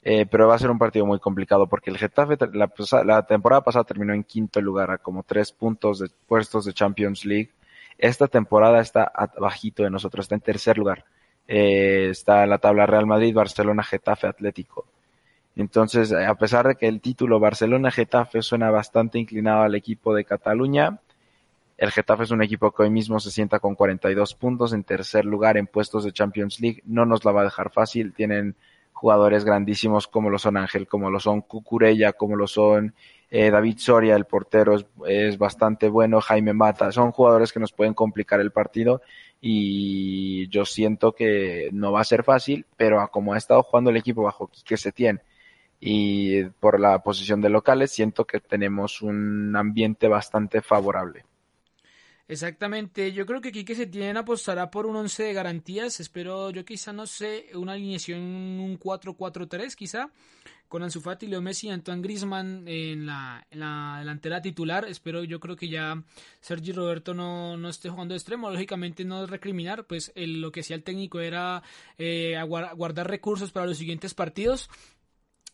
Eh, 0.03 0.25
pero 0.25 0.49
va 0.49 0.55
a 0.55 0.59
ser 0.59 0.71
un 0.71 0.79
partido 0.79 1.05
muy 1.05 1.21
complicado 1.21 1.67
porque 1.67 1.91
el 1.91 1.99
Getafe 1.99 2.39
la, 2.55 2.73
la, 3.05 3.27
temporada 3.27 3.63
pasada 3.63 3.85
terminó 3.85 4.15
en 4.15 4.25
quinto 4.25 4.63
lugar 4.63 4.91
a 4.91 4.97
como 4.97 5.25
tres 5.25 5.53
puntos 5.53 5.99
de 5.99 6.09
puestos 6.27 6.65
de 6.65 6.73
Champions 6.73 7.27
League. 7.27 7.51
Esta 7.99 8.29
temporada 8.29 8.81
está 8.81 9.13
bajito 9.39 9.83
de 9.83 9.91
nosotros, 9.91 10.25
está 10.25 10.37
en 10.37 10.41
tercer 10.41 10.79
lugar. 10.79 11.05
Eh, 11.47 12.09
está 12.13 12.47
la 12.47 12.57
tabla 12.57 12.87
Real 12.87 13.05
Madrid, 13.05 13.35
Barcelona, 13.35 13.83
Getafe, 13.83 14.27
Atlético. 14.27 14.87
Entonces, 15.57 16.13
a 16.13 16.35
pesar 16.35 16.69
de 16.69 16.77
que 16.77 16.87
el 16.87 17.01
título 17.01 17.41
Barcelona-Getafe 17.41 18.43
suena 18.43 18.71
bastante 18.71 19.19
inclinado 19.19 19.63
al 19.63 19.75
equipo 19.75 20.15
de 20.15 20.25
Cataluña, 20.25 21.01
el 21.79 21.91
Getafe 21.91 22.25
es 22.25 22.31
un 22.31 22.43
equipo 22.43 22.71
que 22.73 22.83
hoy 22.83 22.91
mismo 22.91 23.21
se 23.21 23.31
sienta 23.31 23.59
con 23.59 23.75
42 23.75 24.35
puntos 24.35 24.73
en 24.75 24.85
tercer 24.85 25.25
lugar 25.25 25.57
en 25.57 25.67
puestos 25.67 26.05
de 26.05 26.13
Champions 26.13 26.61
League. 26.61 26.83
No 26.87 27.07
nos 27.07 27.25
la 27.25 27.33
va 27.33 27.41
a 27.41 27.45
dejar 27.45 27.71
fácil. 27.71 28.13
Tienen 28.13 28.55
jugadores 28.93 29.45
grandísimos 29.45 30.07
como 30.07 30.31
lo 30.31 30.39
son 30.39 30.57
Ángel, 30.57 30.87
como 30.87 31.11
lo 31.11 31.21
son 31.21 31.43
Cucurella, 31.43 32.13
como 32.13 32.37
lo 32.37 32.47
son 32.47 32.95
Eh, 33.31 33.51
David 33.51 33.79
Soria, 33.79 34.15
el 34.15 34.25
portero, 34.25 34.77
es, 35.07 35.39
bastante 35.39 35.89
bueno. 35.89 36.21
Jaime 36.21 36.53
Mata, 36.53 36.93
son 36.93 37.13
jugadores 37.13 37.53
que 37.53 37.61
nos 37.61 37.73
pueden 37.73 37.93
complicar 37.95 38.41
el 38.41 38.53
partido 38.53 39.03
y 39.41 40.49
yo 40.49 40.65
siento 40.65 41.13
que 41.13 41.69
no 41.73 41.93
va 41.93 42.01
a 42.03 42.05
ser 42.05 42.25
fácil, 42.25 42.67
pero 42.77 43.07
como 43.11 43.33
ha 43.35 43.39
estado 43.39 43.63
jugando 43.65 43.91
el 43.91 43.97
equipo 43.97 44.23
bajo 44.23 44.47
Quique 44.49 44.77
Setién 44.77 45.21
y 45.81 46.45
por 46.45 46.81
la 46.81 47.03
posición 47.03 47.41
de 47.41 47.51
locales, 47.51 47.93
siento 47.93 48.25
que 48.25 48.41
tenemos 48.41 49.03
un 49.03 49.55
ambiente 49.57 50.09
bastante 50.09 50.63
favorable. 50.63 51.25
Exactamente, 52.29 53.13
yo 53.13 53.25
creo 53.25 53.41
que 53.41 53.51
aquí 53.51 53.65
que 53.65 53.77
se 53.77 53.87
tienen 53.87 54.17
apostará 54.17 54.69
por 54.69 54.87
un 54.87 54.97
11 54.97 55.23
de 55.23 55.33
garantías, 55.33 56.01
espero 56.01 56.51
yo 56.51 56.65
quizá 56.65 56.93
no 56.93 57.07
sé, 57.07 57.47
una 57.55 57.75
alineación 57.75 58.21
un 58.21 58.81
4-4-3 58.81 59.77
quizá, 59.77 60.11
con 60.67 60.83
Ansu 60.83 61.01
Fati, 61.01 61.29
Leo 61.29 61.41
Messi 61.41 61.69
y 61.69 61.71
Antoine 61.71 62.03
Griezmann 62.03 62.67
en 62.67 63.07
la, 63.07 63.47
en 63.49 63.61
la 63.61 63.97
delantera 64.01 64.43
titular, 64.43 64.85
espero 64.87 65.23
yo 65.23 65.39
creo 65.39 65.55
que 65.55 65.69
ya 65.69 66.03
Sergi 66.41 66.73
Roberto 66.73 67.15
no, 67.15 67.57
no 67.57 67.69
esté 67.69 67.91
jugando 67.91 68.15
de 68.15 68.19
extremo, 68.19 68.51
lógicamente 68.51 69.05
no 69.05 69.25
recriminar, 69.27 69.87
pues 69.87 70.13
lo 70.17 70.51
que 70.51 70.61
hacía 70.61 70.75
el 70.75 70.83
técnico 70.83 71.21
era 71.21 71.63
eh, 71.97 72.37
guardar 72.43 73.09
recursos 73.09 73.53
para 73.53 73.67
los 73.67 73.79
siguientes 73.79 74.15
partidos, 74.15 74.69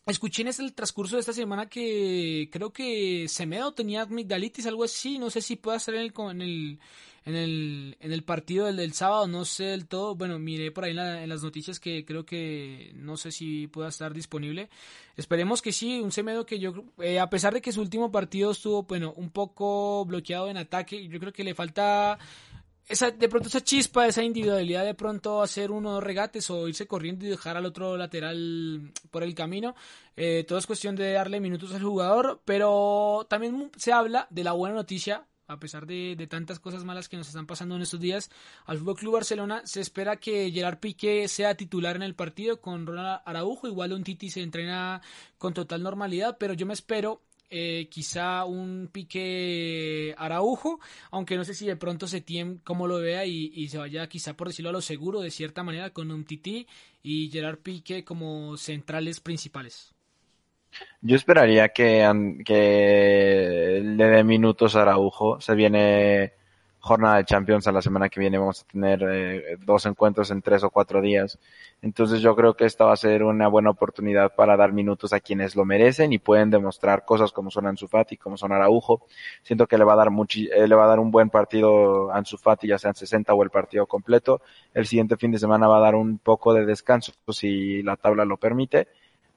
Escuché 0.05 0.41
en 0.41 0.49
el 0.49 0.73
transcurso 0.73 1.15
de 1.15 1.21
esta 1.21 1.31
semana 1.31 1.69
que 1.69 2.49
creo 2.51 2.73
que 2.73 3.25
Semedo 3.29 3.71
tenía 3.73 4.01
amigdalitis, 4.01 4.65
algo 4.65 4.83
así. 4.83 5.17
No 5.17 5.29
sé 5.29 5.41
si 5.41 5.55
pueda 5.55 5.77
estar 5.77 5.95
en 5.95 6.01
el, 6.01 6.13
en 6.17 6.41
el, 6.41 6.79
en 7.25 7.35
el, 7.35 7.97
en 8.01 8.11
el 8.11 8.23
partido 8.23 8.65
del, 8.65 8.93
sábado, 8.93 9.27
no 9.27 9.45
sé 9.45 9.63
del 9.63 9.87
todo. 9.87 10.15
Bueno, 10.15 10.39
miré 10.39 10.71
por 10.71 10.83
ahí 10.83 10.91
en, 10.91 11.29
las 11.29 11.41
noticias 11.41 11.79
que 11.79 12.03
creo 12.03 12.25
que 12.25 12.91
no 12.95 13.15
sé 13.15 13.31
si 13.31 13.67
pueda 13.67 13.87
estar 13.87 14.13
disponible. 14.13 14.69
Esperemos 15.15 15.61
que 15.61 15.71
sí, 15.71 16.01
un 16.01 16.11
Semedo 16.11 16.45
que 16.45 16.59
yo, 16.59 16.73
eh, 16.99 17.19
a 17.21 17.29
pesar 17.29 17.53
de 17.53 17.61
que 17.61 17.71
su 17.71 17.79
último 17.79 18.11
partido 18.11 18.51
estuvo, 18.51 18.83
bueno, 18.83 19.13
un 19.15 19.29
poco 19.29 20.03
bloqueado 20.03 20.49
en 20.49 20.57
ataque, 20.57 21.07
yo 21.07 21.17
creo 21.17 21.31
que 21.31 21.45
le 21.45 21.55
falta 21.55 22.19
esa, 22.87 23.11
de 23.11 23.29
pronto 23.29 23.47
esa 23.47 23.61
chispa, 23.61 24.07
esa 24.07 24.23
individualidad 24.23 24.83
de 24.83 24.93
pronto 24.93 25.41
hacer 25.41 25.71
uno 25.71 25.89
o 25.89 25.93
dos 25.93 26.03
regates 26.03 26.49
o 26.49 26.67
irse 26.67 26.87
corriendo 26.87 27.25
y 27.25 27.29
dejar 27.29 27.55
al 27.57 27.65
otro 27.65 27.97
lateral 27.97 28.91
por 29.09 29.23
el 29.23 29.33
camino. 29.33 29.75
Eh, 30.15 30.43
todo 30.47 30.59
es 30.59 30.67
cuestión 30.67 30.95
de 30.95 31.13
darle 31.13 31.39
minutos 31.39 31.73
al 31.73 31.81
jugador, 31.81 32.41
pero 32.45 33.25
también 33.29 33.71
se 33.77 33.93
habla 33.93 34.27
de 34.29 34.43
la 34.43 34.51
buena 34.51 34.75
noticia. 34.75 35.25
A 35.45 35.59
pesar 35.59 35.85
de, 35.85 36.15
tantas 36.29 36.59
cosas 36.59 36.85
malas 36.85 37.09
que 37.09 37.17
nos 37.17 37.27
están 37.27 37.45
pasando 37.45 37.75
en 37.75 37.81
estos 37.81 37.99
días, 37.99 38.31
al 38.65 38.77
Fútbol 38.77 38.95
Club 38.95 39.13
Barcelona 39.15 39.61
se 39.65 39.81
espera 39.81 40.15
que 40.15 40.49
Gerard 40.51 40.79
Piqué 40.79 41.27
sea 41.27 41.55
titular 41.55 41.97
en 41.97 42.01
el 42.01 42.15
partido 42.15 42.61
con 42.61 42.87
Ronald 42.87 43.21
Araujo. 43.25 43.67
Igual 43.67 43.91
un 43.91 44.03
Titi 44.03 44.29
se 44.29 44.41
entrena 44.41 45.01
con 45.37 45.53
total 45.53 45.83
normalidad, 45.83 46.37
pero 46.39 46.53
yo 46.53 46.65
me 46.65 46.73
espero 46.73 47.21
eh, 47.49 47.87
quizá 47.89 48.45
un 48.45 48.89
pique 48.91 50.15
Araujo, 50.17 50.79
aunque 51.11 51.37
no 51.37 51.43
sé 51.43 51.53
si 51.53 51.65
de 51.65 51.75
pronto 51.75 52.07
se 52.07 52.21
tiene 52.21 52.57
como 52.63 52.87
lo 52.87 52.99
vea 52.99 53.25
y, 53.25 53.67
se 53.67 53.77
vaya 53.77 54.07
quizá 54.07 54.35
por 54.35 54.47
decirlo 54.47 54.69
a 54.69 54.73
lo 54.73 54.81
seguro 54.81 55.21
de 55.21 55.31
cierta 55.31 55.63
manera 55.63 55.91
con 55.91 56.11
un 56.11 56.25
Titi 56.25 56.67
y 57.01 57.29
Gerard 57.29 57.59
Pique 57.59 58.03
como 58.03 58.57
centrales 58.57 59.19
principales. 59.19 59.93
Yo 61.01 61.15
esperaría 61.15 61.69
que, 61.69 62.09
que 62.45 63.81
le 63.83 64.05
dé 64.05 64.23
minutos 64.23 64.75
a 64.75 64.81
Araujo. 64.81 65.39
Se 65.39 65.53
viene 65.53 66.33
jornada 66.83 67.15
de 67.15 67.23
Champions 67.23 67.65
a 67.65 67.71
la 67.71 67.81
semana 67.81 68.09
que 68.09 68.19
viene. 68.19 68.37
Vamos 68.37 68.61
a 68.61 68.71
tener 68.71 69.01
eh, 69.09 69.57
dos 69.61 69.85
encuentros 69.85 70.29
en 70.31 70.41
tres 70.41 70.65
o 70.65 70.69
cuatro 70.69 71.01
días. 71.01 71.39
Entonces 71.81 72.19
yo 72.19 72.35
creo 72.35 72.55
que 72.55 72.65
esta 72.65 72.83
va 72.83 72.91
a 72.91 72.97
ser 72.97 73.23
una 73.23 73.47
buena 73.47 73.69
oportunidad 73.69 74.35
para 74.35 74.57
dar 74.57 74.73
minutos 74.73 75.13
a 75.13 75.21
quienes 75.21 75.55
lo 75.55 75.63
merecen 75.63 76.11
y 76.11 76.19
pueden 76.19 76.49
demostrar 76.49 77.05
cosas 77.05 77.31
como 77.31 77.51
son 77.51 77.67
Ansu 77.67 77.87
Fati, 77.87 78.17
como 78.17 78.35
son 78.35 78.51
Araujo. 78.51 79.05
Siento 79.43 79.65
que 79.65 79.77
le 79.77 79.85
va 79.85 79.93
a 79.93 79.95
dar 79.95 80.09
eh, 80.09 80.67
le 80.67 80.75
va 80.75 80.83
a 80.83 80.87
dar 80.87 80.99
un 80.99 81.09
buen 81.09 81.29
partido 81.29 82.11
a 82.11 82.17
Ansu 82.17 82.37
Fati, 82.37 82.67
ya 82.67 82.77
sea 82.77 82.89
en 82.89 82.95
60 82.95 83.33
o 83.33 83.43
el 83.43 83.49
partido 83.49 83.87
completo. 83.87 84.41
El 84.73 84.85
siguiente 84.85 85.15
fin 85.15 85.31
de 85.31 85.39
semana 85.39 85.69
va 85.69 85.77
a 85.77 85.81
dar 85.81 85.95
un 85.95 86.17
poco 86.17 86.53
de 86.53 86.65
descanso 86.65 87.13
si 87.29 87.81
la 87.81 87.95
tabla 87.95 88.25
lo 88.25 88.35
permite 88.35 88.89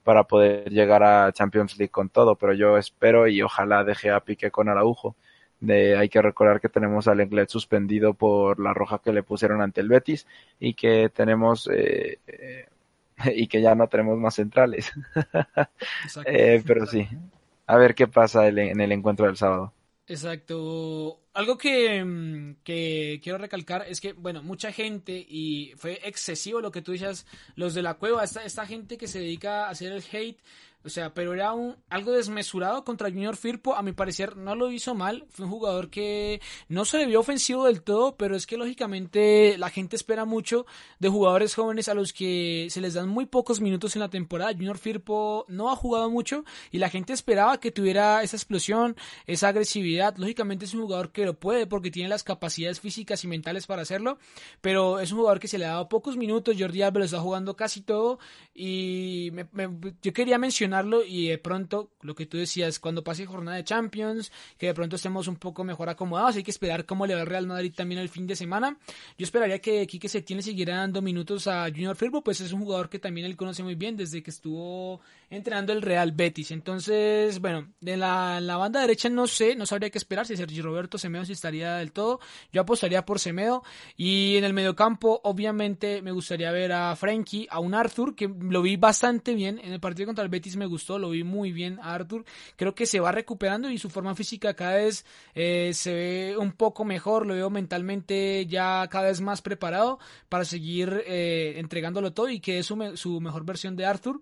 para 0.02 0.24
poder 0.24 0.70
llegar 0.70 1.04
a 1.04 1.32
Champions 1.32 1.78
League 1.78 1.90
con 1.92 2.08
todo, 2.08 2.34
pero 2.34 2.54
yo 2.54 2.76
espero 2.76 3.28
y 3.28 3.40
ojalá 3.42 3.84
deje 3.84 4.10
a 4.10 4.20
Pique 4.20 4.50
con 4.50 4.68
Araujo 4.68 5.14
de, 5.60 5.96
hay 5.96 6.08
que 6.08 6.22
recordar 6.22 6.60
que 6.60 6.68
tenemos 6.68 7.08
al 7.08 7.20
Englet 7.20 7.48
suspendido 7.48 8.14
por 8.14 8.60
la 8.60 8.74
roja 8.74 9.00
que 9.02 9.12
le 9.12 9.22
pusieron 9.22 9.62
ante 9.62 9.80
el 9.80 9.88
Betis 9.88 10.26
y 10.60 10.74
que 10.74 11.08
tenemos 11.08 11.68
eh, 11.72 12.18
eh, 12.26 12.68
y 13.34 13.46
que 13.46 13.62
ya 13.62 13.74
no 13.74 13.88
tenemos 13.88 14.18
más 14.18 14.34
centrales. 14.34 14.92
eh, 16.26 16.62
pero 16.66 16.86
sí, 16.86 17.06
a 17.66 17.76
ver 17.76 17.94
qué 17.94 18.06
pasa 18.06 18.48
en 18.48 18.80
el 18.80 18.92
encuentro 18.92 19.26
del 19.26 19.36
sábado. 19.36 19.72
Exacto. 20.08 21.18
Algo 21.34 21.58
que, 21.58 22.02
mm, 22.04 22.56
que, 22.62 23.20
quiero 23.22 23.38
recalcar 23.38 23.84
es 23.88 24.00
que, 24.00 24.12
bueno, 24.12 24.42
mucha 24.42 24.72
gente, 24.72 25.12
y 25.28 25.72
fue 25.76 26.00
excesivo 26.04 26.60
lo 26.60 26.70
que 26.70 26.80
tú 26.80 26.92
dices, 26.92 27.26
los 27.56 27.74
de 27.74 27.82
la 27.82 27.94
cueva, 27.94 28.22
esta, 28.22 28.44
esta 28.44 28.66
gente 28.66 28.96
que 28.96 29.08
se 29.08 29.18
dedica 29.18 29.66
a 29.66 29.70
hacer 29.70 29.92
el 29.92 30.04
hate, 30.10 30.38
o 30.86 30.88
sea, 30.88 31.12
pero 31.12 31.34
era 31.34 31.52
un, 31.52 31.76
algo 31.90 32.12
desmesurado 32.12 32.84
contra 32.84 33.10
Junior 33.10 33.36
Firpo. 33.36 33.74
A 33.74 33.82
mi 33.82 33.90
parecer 33.90 34.36
no 34.36 34.54
lo 34.54 34.70
hizo 34.70 34.94
mal. 34.94 35.26
Fue 35.30 35.44
un 35.44 35.50
jugador 35.50 35.90
que 35.90 36.40
no 36.68 36.84
se 36.84 36.98
le 36.98 37.06
vio 37.06 37.18
ofensivo 37.18 37.64
del 37.66 37.82
todo, 37.82 38.16
pero 38.16 38.36
es 38.36 38.46
que 38.46 38.56
lógicamente 38.56 39.58
la 39.58 39.68
gente 39.70 39.96
espera 39.96 40.24
mucho 40.24 40.64
de 41.00 41.08
jugadores 41.08 41.56
jóvenes 41.56 41.88
a 41.88 41.94
los 41.94 42.12
que 42.12 42.68
se 42.70 42.80
les 42.80 42.94
dan 42.94 43.08
muy 43.08 43.26
pocos 43.26 43.60
minutos 43.60 43.96
en 43.96 44.00
la 44.00 44.10
temporada. 44.10 44.52
Junior 44.52 44.78
Firpo 44.78 45.44
no 45.48 45.72
ha 45.72 45.76
jugado 45.76 46.08
mucho 46.08 46.44
y 46.70 46.78
la 46.78 46.88
gente 46.88 47.12
esperaba 47.12 47.58
que 47.58 47.72
tuviera 47.72 48.22
esa 48.22 48.36
explosión, 48.36 48.94
esa 49.26 49.48
agresividad. 49.48 50.16
Lógicamente 50.18 50.66
es 50.66 50.74
un 50.74 50.82
jugador 50.82 51.10
que 51.10 51.24
lo 51.24 51.34
puede 51.34 51.66
porque 51.66 51.90
tiene 51.90 52.08
las 52.08 52.22
capacidades 52.22 52.78
físicas 52.78 53.24
y 53.24 53.26
mentales 53.26 53.66
para 53.66 53.82
hacerlo, 53.82 54.18
pero 54.60 55.00
es 55.00 55.10
un 55.10 55.18
jugador 55.18 55.40
que 55.40 55.48
se 55.48 55.58
le 55.58 55.64
ha 55.64 55.70
dado 55.70 55.88
pocos 55.88 56.16
minutos. 56.16 56.54
Jordi 56.56 56.82
Alba 56.82 57.00
lo 57.00 57.06
está 57.06 57.18
jugando 57.18 57.56
casi 57.56 57.80
todo 57.80 58.20
y 58.54 59.32
yo 60.00 60.12
quería 60.12 60.38
mencionar 60.38 60.75
y 61.06 61.28
de 61.28 61.38
pronto, 61.38 61.90
lo 62.02 62.14
que 62.14 62.26
tú 62.26 62.36
decías, 62.38 62.78
cuando 62.78 63.04
pase 63.04 63.26
jornada 63.26 63.56
de 63.56 63.64
Champions, 63.64 64.32
que 64.58 64.66
de 64.66 64.74
pronto 64.74 64.96
estemos 64.96 65.28
un 65.28 65.36
poco 65.36 65.64
mejor 65.64 65.88
acomodados, 65.88 66.36
hay 66.36 66.42
que 66.42 66.50
esperar 66.50 66.86
cómo 66.86 67.06
le 67.06 67.14
va 67.14 67.22
el 67.22 67.26
Real 67.26 67.46
Madrid 67.46 67.72
también 67.74 68.00
el 68.00 68.08
fin 68.08 68.26
de 68.26 68.36
semana. 68.36 68.78
Yo 69.18 69.24
esperaría 69.24 69.60
que 69.60 69.86
Quique 69.86 70.08
Setién 70.08 70.38
le 70.38 70.42
siguiera 70.42 70.76
dando 70.76 71.02
minutos 71.02 71.46
a 71.46 71.68
Junior 71.68 71.96
Firpo, 71.96 72.22
pues 72.22 72.40
es 72.40 72.52
un 72.52 72.60
jugador 72.60 72.88
que 72.88 72.98
también 72.98 73.26
él 73.26 73.36
conoce 73.36 73.62
muy 73.62 73.74
bien 73.74 73.96
desde 73.96 74.22
que 74.22 74.30
estuvo 74.30 75.00
entrenando 75.30 75.72
el 75.72 75.82
Real 75.82 76.12
Betis. 76.12 76.50
Entonces, 76.50 77.40
bueno, 77.40 77.72
de 77.80 77.96
la, 77.96 78.40
la 78.40 78.56
banda 78.56 78.80
derecha 78.80 79.08
no 79.08 79.26
sé, 79.26 79.56
no 79.56 79.66
sabría 79.66 79.90
qué 79.90 79.98
esperar 79.98 80.26
si 80.26 80.36
Sergio 80.36 80.62
Roberto 80.62 80.98
Semedo 80.98 81.24
si 81.24 81.32
estaría 81.32 81.76
del 81.76 81.92
todo. 81.92 82.20
Yo 82.52 82.60
apostaría 82.60 83.04
por 83.04 83.18
Semedo. 83.18 83.62
Y 83.96 84.36
en 84.36 84.44
el 84.44 84.52
mediocampo, 84.52 85.20
obviamente, 85.24 86.02
me 86.02 86.12
gustaría 86.12 86.50
ver 86.52 86.72
a 86.72 86.94
Frankie, 86.96 87.46
a 87.50 87.60
un 87.60 87.74
Arthur, 87.74 88.14
que 88.14 88.28
lo 88.28 88.62
vi 88.62 88.76
bastante 88.76 89.34
bien 89.34 89.60
en 89.62 89.72
el 89.72 89.80
partido 89.80 90.06
contra 90.06 90.24
el 90.24 90.30
Betis. 90.30 90.55
Me 90.56 90.66
gustó, 90.66 90.98
lo 90.98 91.10
vi 91.10 91.24
muy 91.24 91.52
bien 91.52 91.78
Arthur. 91.82 92.24
Creo 92.56 92.74
que 92.74 92.86
se 92.86 93.00
va 93.00 93.12
recuperando 93.12 93.70
y 93.70 93.78
su 93.78 93.90
forma 93.90 94.14
física 94.14 94.54
cada 94.54 94.76
vez 94.76 95.04
eh, 95.34 95.70
se 95.74 95.94
ve 95.94 96.36
un 96.36 96.52
poco 96.52 96.84
mejor, 96.84 97.26
lo 97.26 97.34
veo 97.34 97.50
mentalmente 97.50 98.46
ya 98.46 98.86
cada 98.90 99.08
vez 99.08 99.20
más 99.20 99.42
preparado 99.42 99.98
para 100.28 100.44
seguir 100.44 101.02
eh, 101.06 101.54
entregándolo 101.58 102.12
todo 102.12 102.28
y 102.28 102.40
que 102.40 102.58
es 102.58 102.66
su, 102.66 102.92
su 102.96 103.20
mejor 103.20 103.44
versión 103.44 103.76
de 103.76 103.86
Arthur. 103.86 104.20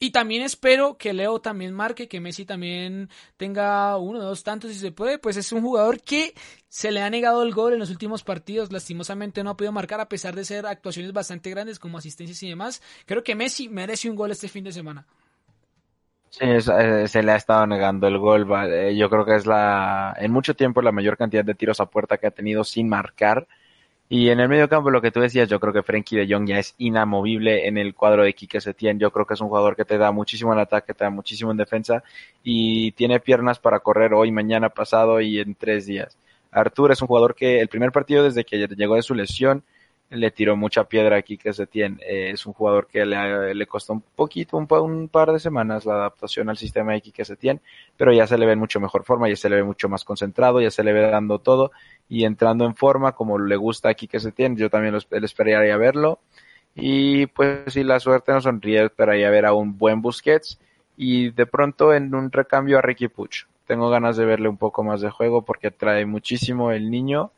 Y 0.00 0.10
también 0.10 0.42
espero 0.42 0.98
que 0.98 1.12
Leo 1.12 1.40
también 1.40 1.72
marque, 1.72 2.08
que 2.08 2.20
Messi 2.20 2.44
también 2.44 3.08
tenga 3.36 3.96
uno 3.96 4.18
o 4.18 4.22
dos 4.22 4.42
tantos 4.42 4.72
si 4.72 4.78
se 4.78 4.92
puede. 4.92 5.18
Pues 5.18 5.36
es 5.36 5.52
un 5.52 5.62
jugador 5.62 6.02
que 6.02 6.34
se 6.68 6.90
le 6.90 7.00
ha 7.00 7.08
negado 7.08 7.42
el 7.42 7.54
gol 7.54 7.72
en 7.72 7.78
los 7.78 7.90
últimos 7.90 8.24
partidos. 8.24 8.72
Lastimosamente 8.72 9.42
no 9.42 9.50
ha 9.50 9.56
podido 9.56 9.72
marcar 9.72 10.00
a 10.00 10.08
pesar 10.08 10.34
de 10.34 10.44
ser 10.44 10.66
actuaciones 10.66 11.12
bastante 11.12 11.50
grandes 11.50 11.78
como 11.78 11.98
asistencias 11.98 12.42
y 12.42 12.48
demás. 12.48 12.82
Creo 13.06 13.22
que 13.22 13.34
Messi 13.34 13.68
merece 13.68 14.10
un 14.10 14.16
gol 14.16 14.32
este 14.32 14.48
fin 14.48 14.64
de 14.64 14.72
semana. 14.72 15.06
Sí, 16.36 16.40
eh, 16.42 17.06
se 17.06 17.22
le 17.22 17.30
ha 17.32 17.36
estado 17.36 17.64
negando 17.66 18.08
el 18.08 18.18
gol. 18.18 18.46
Eh, 18.68 18.96
yo 18.96 19.08
creo 19.08 19.24
que 19.24 19.36
es 19.36 19.46
la, 19.46 20.14
en 20.18 20.32
mucho 20.32 20.54
tiempo 20.56 20.82
la 20.82 20.90
mayor 20.90 21.16
cantidad 21.16 21.44
de 21.44 21.54
tiros 21.54 21.78
a 21.80 21.86
puerta 21.86 22.18
que 22.18 22.26
ha 22.26 22.30
tenido 22.32 22.64
sin 22.64 22.88
marcar. 22.88 23.46
Y 24.08 24.30
en 24.30 24.40
el 24.40 24.48
medio 24.48 24.68
campo, 24.68 24.90
lo 24.90 25.02
que 25.02 25.12
tú 25.12 25.20
decías, 25.20 25.48
yo 25.48 25.60
creo 25.60 25.72
que 25.72 25.82
Frenkie 25.84 26.16
de 26.16 26.26
Jong 26.32 26.48
ya 26.48 26.58
es 26.58 26.74
inamovible 26.78 27.68
en 27.68 27.78
el 27.78 27.94
cuadro 27.94 28.24
de 28.24 28.34
Quique 28.34 28.60
Setién. 28.60 28.98
Yo 28.98 29.12
creo 29.12 29.26
que 29.26 29.34
es 29.34 29.40
un 29.42 29.48
jugador 29.48 29.76
que 29.76 29.84
te 29.84 29.98
da 29.98 30.12
muchísimo 30.12 30.52
en 30.52 30.60
ataque, 30.60 30.94
te 30.94 31.04
da 31.04 31.10
muchísimo 31.10 31.52
en 31.52 31.58
defensa 31.58 32.02
y 32.42 32.92
tiene 32.92 33.20
piernas 33.20 33.60
para 33.60 33.80
correr 33.80 34.14
hoy, 34.14 34.32
mañana, 34.32 34.70
pasado 34.70 35.20
y 35.20 35.40
en 35.40 35.54
tres 35.54 35.86
días. 35.86 36.18
Artur 36.52 36.92
es 36.92 37.02
un 37.02 37.08
jugador 37.08 37.34
que 37.36 37.60
el 37.60 37.68
primer 37.68 37.92
partido 37.92 38.24
desde 38.24 38.44
que 38.44 38.58
llegó 38.68 38.96
de 38.96 39.02
su 39.02 39.14
lesión 39.14 39.64
le 40.10 40.30
tiró 40.30 40.56
mucha 40.56 40.84
piedra 40.84 41.16
aquí 41.16 41.36
que 41.36 41.52
se 41.52 41.66
tiene. 41.66 41.96
Eh, 42.06 42.30
es 42.30 42.46
un 42.46 42.52
jugador 42.52 42.86
que 42.86 43.04
le, 43.04 43.54
le 43.54 43.66
costó 43.66 43.94
un 43.94 44.00
poquito, 44.00 44.56
un, 44.56 44.66
un, 44.70 45.08
par 45.08 45.32
de 45.32 45.40
semanas 45.40 45.84
la 45.84 45.94
adaptación 45.94 46.48
al 46.48 46.56
sistema 46.56 46.92
de 46.92 47.00
que 47.00 47.24
se 47.24 47.36
tiene, 47.36 47.60
pero 47.96 48.12
ya 48.12 48.26
se 48.26 48.38
le 48.38 48.46
ve 48.46 48.52
en 48.52 48.58
mucho 48.58 48.80
mejor 48.80 49.04
forma, 49.04 49.28
ya 49.28 49.36
se 49.36 49.48
le 49.48 49.56
ve 49.56 49.64
mucho 49.64 49.88
más 49.88 50.04
concentrado, 50.04 50.60
ya 50.60 50.70
se 50.70 50.84
le 50.84 50.92
ve 50.92 51.00
dando 51.02 51.38
todo 51.38 51.72
y 52.08 52.24
entrando 52.24 52.64
en 52.64 52.74
forma 52.74 53.12
como 53.12 53.38
le 53.38 53.56
gusta 53.56 53.88
aquí 53.88 54.06
que 54.06 54.20
se 54.20 54.32
tiene. 54.32 54.56
Yo 54.56 54.70
también 54.70 54.94
lo, 54.94 55.24
esperaría 55.24 55.76
verlo. 55.76 56.20
Y 56.74 57.26
pues 57.26 57.72
si 57.72 57.84
la 57.84 58.00
suerte 58.00 58.32
nos 58.32 58.44
sonríe, 58.44 58.84
esperaría 58.84 59.30
ver 59.30 59.46
a 59.46 59.54
un 59.54 59.78
buen 59.78 60.02
Busquets 60.02 60.58
y 60.96 61.30
de 61.30 61.46
pronto 61.46 61.94
en 61.94 62.14
un 62.14 62.30
recambio 62.32 62.78
a 62.78 62.82
Ricky 62.82 63.08
Puch. 63.08 63.46
tengo 63.66 63.90
ganas 63.90 64.16
de 64.16 64.24
verle 64.24 64.48
un 64.48 64.56
poco 64.56 64.84
más 64.84 65.00
de 65.00 65.10
juego 65.10 65.42
porque 65.42 65.70
trae 65.70 66.04
muchísimo 66.06 66.72
el 66.72 66.90
niño 66.90 67.32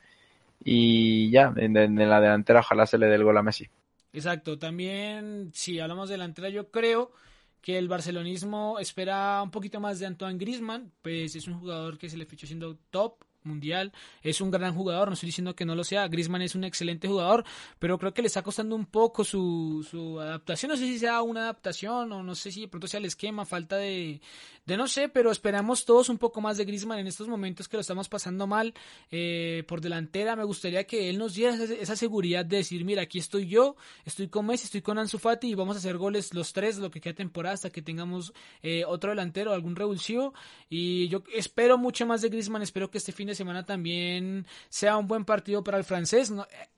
y 0.68 1.30
ya, 1.30 1.54
en, 1.56 1.75
la 1.75 2.20
delantera 2.20 2.58
ojalá 2.58 2.87
se 2.87 2.99
le 2.99 3.06
dé 3.06 3.14
el 3.14 3.23
gol 3.23 3.38
a 3.38 3.42
Messi. 3.42 3.68
Exacto, 4.12 4.58
también 4.58 5.52
si 5.54 5.78
hablamos 5.78 6.08
de 6.08 6.14
delantera 6.14 6.49
yo 6.49 6.73
creo 6.73 7.12
que 7.61 7.78
el 7.78 7.87
barcelonismo 7.87 8.80
espera 8.80 9.42
un 9.44 9.52
poquito 9.52 9.78
más 9.78 10.00
de 10.00 10.06
Antoine 10.06 10.38
Griezmann, 10.38 10.90
pues 11.02 11.37
es 11.37 11.46
un 11.46 11.61
jugador 11.61 11.99
que 11.99 12.11
se 12.11 12.16
le 12.16 12.26
fichó 12.26 12.49
siendo 12.49 12.76
top 12.90 13.23
mundial, 13.46 13.92
es 14.22 14.40
un 14.40 14.50
gran 14.50 14.74
jugador, 14.74 15.08
no 15.08 15.14
estoy 15.14 15.28
diciendo 15.28 15.54
que 15.54 15.64
no 15.64 15.74
lo 15.74 15.84
sea, 15.84 16.08
Griezmann 16.08 16.42
es 16.42 16.54
un 16.54 16.64
excelente 16.64 17.08
jugador, 17.08 17.44
pero 17.78 17.98
creo 17.98 18.12
que 18.12 18.22
le 18.22 18.28
está 18.28 18.42
costando 18.42 18.76
un 18.76 18.86
poco 18.86 19.24
su, 19.24 19.86
su 19.88 20.20
adaptación, 20.20 20.70
no 20.70 20.76
sé 20.76 20.86
si 20.86 20.98
sea 20.98 21.22
una 21.22 21.42
adaptación 21.42 22.12
o 22.12 22.22
no 22.22 22.34
sé 22.34 22.52
si 22.52 22.62
de 22.62 22.68
pronto 22.68 22.86
sea 22.86 22.98
el 22.98 23.06
esquema, 23.06 23.46
falta 23.46 23.76
de, 23.76 24.20
de 24.66 24.76
no 24.76 24.88
sé, 24.88 25.08
pero 25.08 25.30
esperamos 25.30 25.84
todos 25.84 26.08
un 26.08 26.18
poco 26.18 26.40
más 26.40 26.56
de 26.56 26.64
Griezmann 26.64 26.98
en 26.98 27.06
estos 27.06 27.28
momentos 27.28 27.68
que 27.68 27.76
lo 27.76 27.80
estamos 27.80 28.08
pasando 28.08 28.48
mal 28.48 28.74
eh, 29.12 29.62
por 29.68 29.80
delantera, 29.80 30.34
me 30.34 30.44
gustaría 30.44 30.84
que 30.84 31.08
él 31.08 31.18
nos 31.18 31.34
diera 31.34 31.54
esa, 31.54 31.94
seguridad 31.94 32.44
de 32.44 32.58
decir, 32.58 32.84
mira, 32.84 33.02
aquí 33.02 33.18
estoy 33.18 33.46
yo, 33.46 33.76
estoy 34.04 34.28
con 34.28 34.46
Messi, 34.46 34.64
estoy 34.64 34.82
con 34.82 34.98
Ansu 34.98 35.18
Fati 35.18 35.48
y 35.48 35.54
vamos 35.54 35.76
a 35.76 35.78
hacer 35.78 35.96
goles 35.96 36.34
los 36.34 36.52
tres, 36.52 36.78
lo 36.78 36.90
que 36.90 37.00
queda 37.00 37.14
temporada 37.14 37.54
hasta 37.54 37.70
que 37.70 37.80
tengamos 37.80 38.32
eh, 38.62 38.84
otro 38.84 39.10
delantero, 39.10 39.52
algún 39.52 39.76
revulsivo 39.76 40.34
y 40.68 41.08
yo 41.08 41.22
espero 41.32 41.78
mucho 41.78 42.04
más 42.04 42.20
de 42.22 42.28
Griezmann, 42.28 42.62
espero 42.62 42.90
que 42.90 42.98
este 42.98 43.12
fin 43.12 43.28
de 43.28 43.35
semana 43.36 43.64
también 43.64 44.46
sea 44.68 44.96
un 44.96 45.06
buen 45.06 45.24
partido 45.24 45.62
para 45.62 45.78
el 45.78 45.84
francés. 45.84 46.32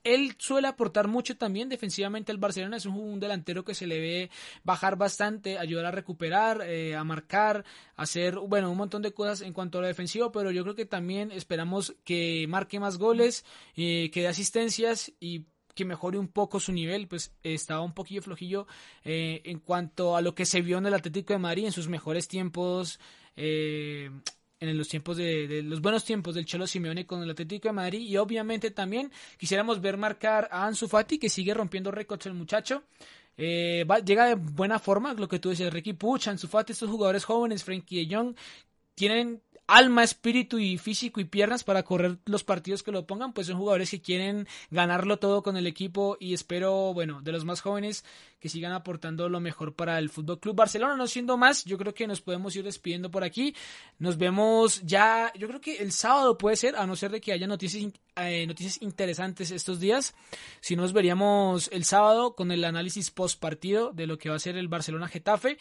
Él 0.04 0.34
suele 0.38 0.68
aportar 0.68 1.08
mucho 1.08 1.38
también 1.38 1.70
defensivamente 1.70 2.30
al 2.30 2.38
Barcelona. 2.38 2.76
Es 2.76 2.84
un, 2.84 3.18
delantero 3.18 3.64
que 3.64 3.74
se 3.74 3.86
le 3.86 3.98
ve 3.98 4.30
bajar 4.64 4.96
bastante, 4.96 5.58
ayudar 5.58 5.86
a 5.86 5.90
recuperar, 5.90 6.60
eh, 6.62 6.94
a 6.94 7.04
marcar, 7.04 7.64
hacer, 7.96 8.36
bueno, 8.36 8.70
un 8.70 8.76
montón 8.76 9.00
de 9.00 9.12
cosas 9.12 9.40
en 9.40 9.54
cuanto 9.54 9.78
a 9.78 9.80
lo 9.80 9.86
defensivo, 9.86 10.30
pero 10.30 10.50
yo 10.50 10.62
creo 10.62 10.74
que 10.74 10.84
también 10.84 11.32
esperamos 11.32 11.96
que 12.04 12.46
marque 12.48 12.78
más 12.78 12.98
goles, 12.98 13.46
eh, 13.76 14.10
que 14.12 14.20
dé 14.20 14.28
asistencias 14.28 15.12
y 15.20 15.46
que 15.78 15.84
mejore 15.84 16.18
un 16.18 16.26
poco 16.26 16.58
su 16.58 16.72
nivel, 16.72 17.06
pues 17.06 17.32
estaba 17.44 17.82
un 17.82 17.94
poquillo 17.94 18.20
flojillo 18.20 18.66
eh, 19.04 19.42
en 19.44 19.60
cuanto 19.60 20.16
a 20.16 20.20
lo 20.22 20.34
que 20.34 20.44
se 20.44 20.60
vio 20.60 20.76
en 20.78 20.86
el 20.86 20.94
Atlético 20.94 21.32
de 21.32 21.38
Madrid 21.38 21.66
en 21.66 21.72
sus 21.72 21.86
mejores 21.86 22.26
tiempos 22.26 22.98
eh, 23.36 24.10
en 24.60 24.76
los 24.76 24.88
tiempos 24.88 25.16
de, 25.16 25.62
los 25.64 25.80
buenos 25.80 26.04
tiempos 26.04 26.34
del 26.34 26.46
Cholo 26.46 26.66
Simeone 26.66 27.06
con 27.06 27.22
el 27.22 27.30
Atlético 27.30 27.68
de 27.68 27.72
Madrid. 27.72 28.00
Y 28.00 28.16
obviamente 28.16 28.70
también 28.70 29.10
quisiéramos 29.36 29.80
ver 29.80 29.96
marcar 29.96 30.48
a 30.50 30.66
Ansu 30.66 30.88
Fati 30.88 31.18
que 31.18 31.28
sigue 31.28 31.54
rompiendo 31.54 31.90
récords 31.90 32.26
el 32.26 32.34
muchacho. 32.34 32.84
Eh, 33.36 33.86
llega 34.04 34.26
de 34.26 34.34
buena 34.34 34.78
forma 34.78 35.14
lo 35.14 35.28
que 35.28 35.38
tú 35.38 35.50
decías 35.50 35.72
Ricky 35.72 35.92
Puch 35.92 36.26
Ansu 36.26 36.48
Fati 36.48 36.72
estos 36.72 36.90
jugadores 36.90 37.24
jóvenes 37.24 37.62
Frankie 37.62 38.04
de 38.04 38.16
Jong 38.16 38.34
tienen 38.96 39.40
alma, 39.68 40.02
espíritu 40.02 40.58
y 40.58 40.78
físico 40.78 41.20
y 41.20 41.25
piernas 41.25 41.62
para 41.62 41.84
correr 41.84 42.18
los 42.25 42.42
partidos 42.42 42.82
que 42.82 42.90
lo 42.90 43.06
pongan, 43.06 43.32
pues 43.32 43.46
son 43.46 43.58
jugadores 43.58 43.90
que 43.90 44.00
quieren 44.00 44.48
ganarlo 44.70 45.18
todo 45.18 45.42
con 45.42 45.56
el 45.56 45.66
equipo 45.66 46.16
y 46.18 46.34
espero, 46.34 46.92
bueno, 46.94 47.20
de 47.22 47.32
los 47.32 47.44
más 47.44 47.60
jóvenes 47.60 48.04
que 48.40 48.48
sigan 48.48 48.72
aportando 48.72 49.28
lo 49.28 49.40
mejor 49.40 49.75
para 49.75 49.98
el 49.98 50.10
Fútbol 50.10 50.38
Club 50.38 50.56
Barcelona. 50.56 50.96
No 50.96 51.06
siendo 51.06 51.37
más, 51.37 51.64
yo 51.64 51.76
creo 51.76 51.92
que 51.92 52.06
nos 52.06 52.20
podemos 52.20 52.54
ir 52.56 52.64
despidiendo 52.64 53.10
por 53.10 53.25
aquí. 53.25 53.54
Nos 53.98 54.16
vemos 54.16 54.80
ya, 54.82 55.32
yo 55.37 55.48
creo 55.48 55.60
que 55.60 55.76
el 55.76 55.92
sábado 55.92 56.38
puede 56.38 56.56
ser, 56.56 56.76
a 56.76 56.87
no 56.87 56.96
ser 56.96 57.10
de 57.10 57.20
que 57.20 57.32
haya 57.32 57.46
noticias, 57.46 57.92
eh, 58.16 58.46
noticias 58.46 58.80
interesantes 58.80 59.50
estos 59.50 59.80
días. 59.80 60.14
Si 60.60 60.76
nos 60.76 60.92
veríamos 60.92 61.68
el 61.72 61.84
sábado 61.84 62.34
con 62.34 62.52
el 62.52 62.64
análisis 62.64 63.10
post 63.10 63.40
partido 63.40 63.92
de 63.92 64.06
lo 64.06 64.18
que 64.18 64.30
va 64.30 64.37
a 64.37 64.40
ser 64.40 64.56
el 64.56 64.68
Barcelona 64.68 65.08
Getafe. 65.08 65.58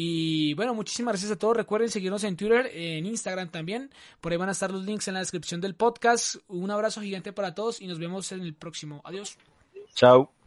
Y 0.00 0.54
bueno, 0.54 0.74
muchísimas 0.74 1.14
gracias 1.14 1.32
a 1.32 1.36
todos. 1.36 1.56
Recuerden 1.56 1.90
seguirnos 1.90 2.22
en 2.22 2.36
Twitter, 2.36 2.70
en 2.72 3.04
Instagram 3.04 3.48
también. 3.48 3.90
Por 4.20 4.30
ahí 4.30 4.38
van 4.38 4.48
a 4.48 4.52
estar 4.52 4.70
los 4.70 4.84
links 4.84 5.08
en 5.08 5.14
la 5.14 5.20
descripción 5.20 5.60
del 5.60 5.74
podcast. 5.74 6.36
Un 6.46 6.70
abrazo 6.70 7.00
gigante 7.00 7.32
para 7.32 7.52
todos 7.52 7.82
y 7.82 7.88
nos 7.88 7.98
vemos 7.98 8.30
en 8.30 8.42
el 8.42 8.54
próximo. 8.54 9.00
Adiós. 9.02 9.36
Chao. 9.96 10.37